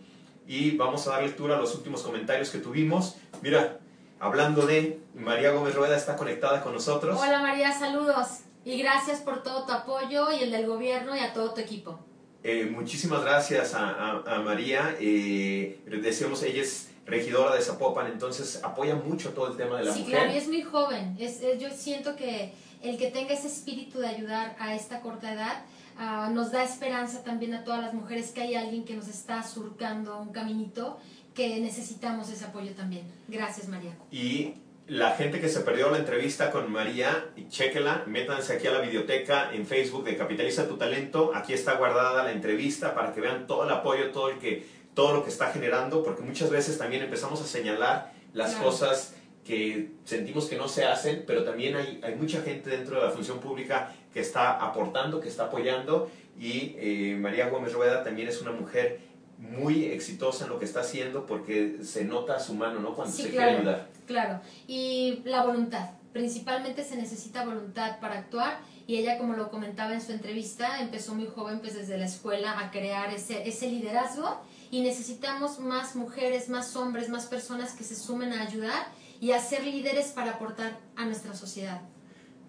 [0.46, 3.16] y vamos a dar lectura a los últimos comentarios que tuvimos.
[3.42, 3.78] Mira,
[4.20, 7.18] hablando de María Gómez Rueda está conectada con nosotros.
[7.20, 8.42] Hola María, saludos.
[8.64, 11.98] Y gracias por todo tu apoyo y el del gobierno y a todo tu equipo.
[12.42, 14.96] Eh, muchísimas gracias a, a- a María.
[15.00, 19.92] Eh, decíamos, ella es regidora de Zapopan, entonces apoya mucho todo el tema de la
[19.92, 20.14] sí, mujer.
[20.16, 21.16] claro, y es muy joven.
[21.18, 25.32] Es, es- yo siento que el que tenga ese espíritu de ayudar a esta corta
[25.32, 25.64] edad
[25.98, 29.42] ah, nos da esperanza también a todas las mujeres que hay alguien que nos está
[29.42, 30.98] surcando un caminito
[31.34, 33.04] que necesitamos ese apoyo también.
[33.28, 33.92] Gracias María.
[34.10, 34.54] Y
[34.90, 39.50] la gente que se perdió la entrevista con María, chéquela, métanse aquí a la videoteca
[39.54, 41.30] en Facebook de Capitaliza tu Talento.
[41.32, 45.14] Aquí está guardada la entrevista para que vean todo el apoyo, todo el que todo
[45.14, 48.66] lo que está generando, porque muchas veces también empezamos a señalar las Claro.
[48.66, 49.14] cosas
[49.44, 53.12] que sentimos que no se hacen, pero también hay, hay mucha gente dentro de la
[53.12, 58.42] función pública que está aportando, que está apoyando, y eh, María Gómez Rueda también es
[58.42, 58.98] una mujer
[59.38, 62.94] muy exitosa en lo que está haciendo porque se nota su mano, ¿no?
[62.94, 63.46] Cuando Sí, se claro.
[63.48, 63.88] quiere ayudar.
[64.10, 65.90] Claro, y la voluntad.
[66.12, 68.58] Principalmente se necesita voluntad para actuar.
[68.88, 72.58] Y ella, como lo comentaba en su entrevista, empezó muy joven, pues desde la escuela,
[72.58, 74.40] a crear ese, ese liderazgo.
[74.72, 78.88] Y necesitamos más mujeres, más hombres, más personas que se sumen a ayudar
[79.20, 81.80] y a ser líderes para aportar a nuestra sociedad.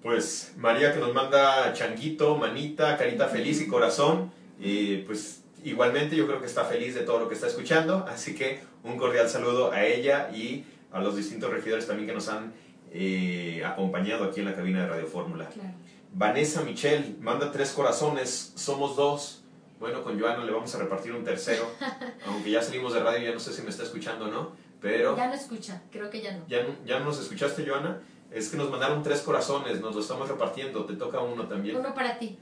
[0.01, 6.25] Pues María que nos manda changuito, manita, carita feliz y corazón, y pues igualmente yo
[6.25, 9.71] creo que está feliz de todo lo que está escuchando, así que un cordial saludo
[9.71, 12.53] a ella y a los distintos regidores también que nos han
[12.91, 15.47] eh, acompañado aquí en la cabina de Radio Fórmula.
[15.49, 15.69] Claro.
[16.13, 19.43] Vanessa Michel manda tres corazones, somos dos.
[19.79, 21.63] Bueno, con Joana le vamos a repartir un tercero,
[22.27, 25.15] aunque ya salimos de radio, ya no sé si me está escuchando o no, pero...
[25.17, 26.43] Ya no escucha, creo que ya no.
[26.47, 27.99] ¿Ya, no- ¿Ya nos escuchaste, Joana?
[28.29, 31.75] Es que nos mandaron tres corazones, nos lo estamos repartiendo, te toca uno también.
[31.77, 32.37] Uno para ti.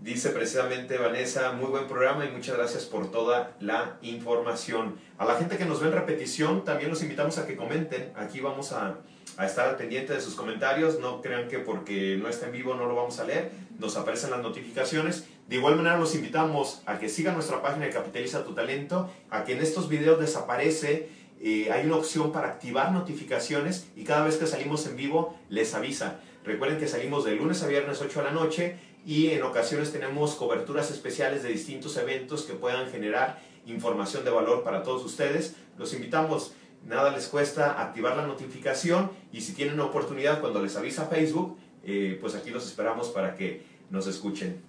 [0.00, 4.94] Dice precisamente Vanessa, muy buen programa y muchas gracias por toda la información.
[5.18, 8.12] A la gente que nos ve en repetición, también los invitamos a que comenten.
[8.14, 8.98] Aquí vamos a,
[9.36, 11.00] a estar al pendiente de sus comentarios.
[11.00, 13.50] No crean que porque no está en vivo no lo vamos a leer.
[13.80, 15.26] Nos aparecen las notificaciones.
[15.48, 19.42] De igual manera los invitamos a que sigan nuestra página de Capitaliza tu Talento, a
[19.42, 21.08] que en estos videos desaparece,
[21.40, 25.74] eh, hay una opción para activar notificaciones y cada vez que salimos en vivo les
[25.74, 26.20] avisa.
[26.44, 28.76] Recuerden que salimos de lunes a viernes 8 de la noche
[29.08, 34.62] y en ocasiones tenemos coberturas especiales de distintos eventos que puedan generar información de valor
[34.62, 35.54] para todos ustedes.
[35.78, 36.52] Los invitamos,
[36.86, 42.18] nada les cuesta activar la notificación y si tienen oportunidad cuando les avisa Facebook, eh,
[42.20, 44.60] pues aquí los esperamos para que nos escuchen.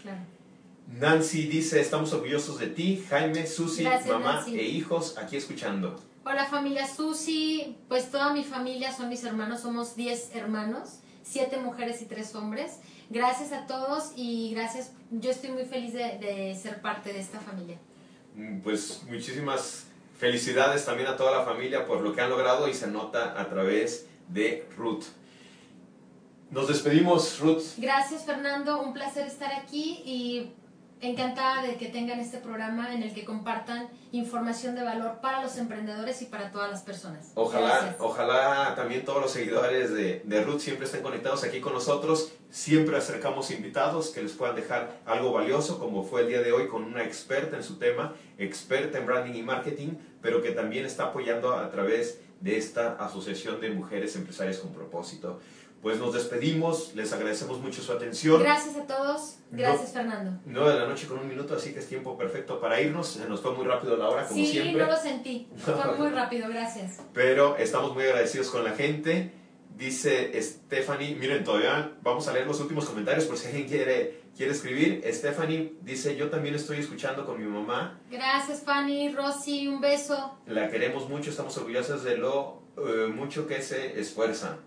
[0.00, 0.20] Claro.
[0.86, 4.56] Nancy dice, estamos orgullosos de ti, Jaime, Susi, Gracias, mamá Nancy.
[4.56, 5.98] e hijos aquí escuchando.
[6.24, 12.00] Hola familia Susi, pues toda mi familia son mis hermanos, somos 10 hermanos, 7 mujeres
[12.02, 12.78] y 3 hombres.
[13.10, 17.38] Gracias a todos y gracias, yo estoy muy feliz de, de ser parte de esta
[17.40, 17.78] familia.
[18.34, 19.84] Mm, Pues muchísimas
[20.18, 23.48] felicidades también a toda la familia por lo que han logrado y se nota a
[23.48, 25.04] través de Ruth.
[26.50, 27.62] Nos despedimos, Ruth.
[27.76, 30.52] Gracias Fernando, un placer estar aquí y
[31.00, 35.56] encantada de que tengan este programa en el que compartan información de valor para los
[35.58, 37.32] emprendedores y para todas las personas.
[37.34, 37.96] Ojalá, Gracias.
[38.00, 42.32] ojalá también todos los seguidores de, de Ruth siempre estén conectados aquí con nosotros.
[42.50, 46.66] Siempre acercamos invitados que les puedan dejar algo valioso, como fue el día de hoy
[46.68, 49.90] con una experta en su tema, experta en branding y marketing,
[50.22, 55.40] pero que también está apoyando a través de esta Asociación de Mujeres Empresarias con Propósito.
[55.82, 58.42] Pues nos despedimos, les agradecemos mucho su atención.
[58.42, 60.40] Gracias a todos, gracias Fernando.
[60.44, 63.06] 9 de la noche con un minuto, así que es tiempo perfecto para irnos.
[63.08, 64.82] Se nos fue muy rápido la hora, como Sí, siempre.
[64.84, 66.98] no lo sentí, fue muy rápido, gracias.
[67.14, 69.32] Pero estamos muy agradecidos con la gente.
[69.76, 74.50] Dice Stephanie, miren, todavía vamos a leer los últimos comentarios por si alguien quiere, quiere
[74.50, 75.04] escribir.
[75.14, 78.00] Stephanie dice, yo también estoy escuchando con mi mamá.
[78.10, 80.36] Gracias Fanny, Rosy, un beso.
[80.48, 84.58] La queremos mucho, estamos orgullosos de lo eh, mucho que se esfuerza.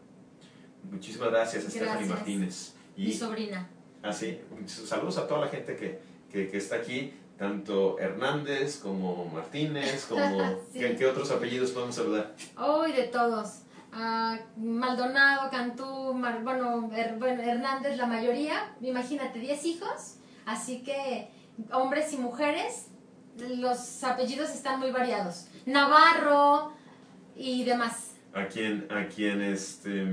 [0.89, 2.09] Muchísimas gracias, Stephanie Gracias.
[2.09, 2.73] Martínez.
[2.97, 3.69] Mi Y sobrina.
[4.03, 5.99] así, saludos a toda la gente que,
[6.31, 10.39] que, que está aquí, tanto Hernández como Martínez, como...
[10.73, 10.79] Sí.
[10.79, 12.33] ¿qué, qué otros apellidos podemos saludar?
[12.57, 13.61] Hoy de todos.
[13.93, 18.73] Ah, Maldonado, Cantú, Mar- bueno, Her- bueno, Hernández, la mayoría.
[18.81, 20.15] Imagínate, 10 hijos.
[20.45, 21.29] Así que
[21.73, 22.87] hombres y mujeres,
[23.37, 25.47] los apellidos están muy variados.
[25.65, 26.71] Navarro
[27.35, 28.11] y demás.
[28.33, 30.05] a quien, a quien este,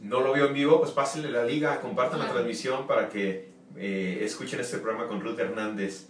[0.00, 4.20] no lo vio en vivo, pues pásenle la liga, compartan la transmisión para que eh,
[4.22, 6.08] escuchen este programa con Ruth Hernández.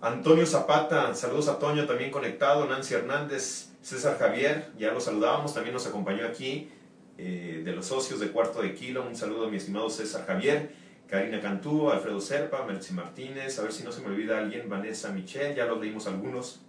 [0.00, 5.74] Antonio Zapata, saludos a Toño también conectado, Nancy Hernández, César Javier, ya lo saludábamos, también
[5.74, 6.70] nos acompañó aquí,
[7.18, 10.70] eh, de los socios de Cuarto de Kilo, un saludo a mi estimado César Javier,
[11.06, 15.10] Karina Cantú, Alfredo Serpa, Mercy Martínez, a ver si no se me olvida alguien, Vanessa
[15.10, 16.62] Michel, ya los leímos algunos,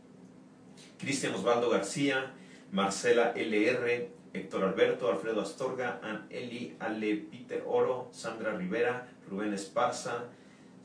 [0.97, 2.33] Cristian Osvaldo García,
[2.71, 10.25] Marcela LR, Héctor Alberto, Alfredo Astorga, Ann Eli, Ale Peter Oro, Sandra Rivera, Rubén Esparza,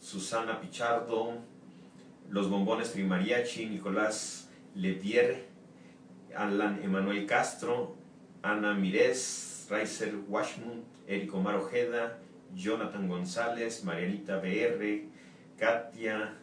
[0.01, 1.39] Susana Pichardo,
[2.31, 5.47] Los Bombones Trimariachi, Nicolás Levier,
[6.35, 7.95] Alan Emanuel Castro,
[8.43, 12.19] Ana Mirés, Raiser Washmont, Eric Omar Ojeda,
[12.55, 15.09] Jonathan González, Marianita BR,
[15.59, 16.35] Katia,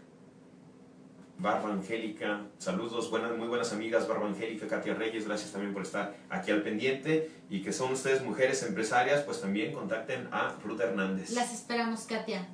[1.37, 6.15] Barba Angélica, saludos, buenas, muy buenas amigas, Barba Angélica, Katia Reyes, gracias también por estar
[6.29, 11.31] aquí al pendiente y que son ustedes mujeres empresarias, pues también contacten a Ruth Hernández.
[11.31, 12.47] Las esperamos, Katia.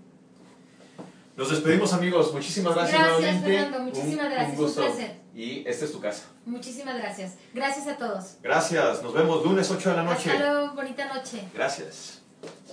[1.35, 3.51] Nos despedimos amigos, muchísimas gracias, Gracias, nuevamente.
[3.59, 4.81] Fernando, muchísimas Un- gracias, Un un gusto.
[4.81, 5.15] placer.
[5.35, 6.23] Y esta es tu casa.
[6.45, 7.35] Muchísimas gracias.
[7.53, 8.37] Gracias a todos.
[8.41, 10.31] Gracias, nos vemos lunes 8 de la noche.
[10.31, 11.43] Hasta luego, bonita noche.
[11.53, 12.18] Gracias.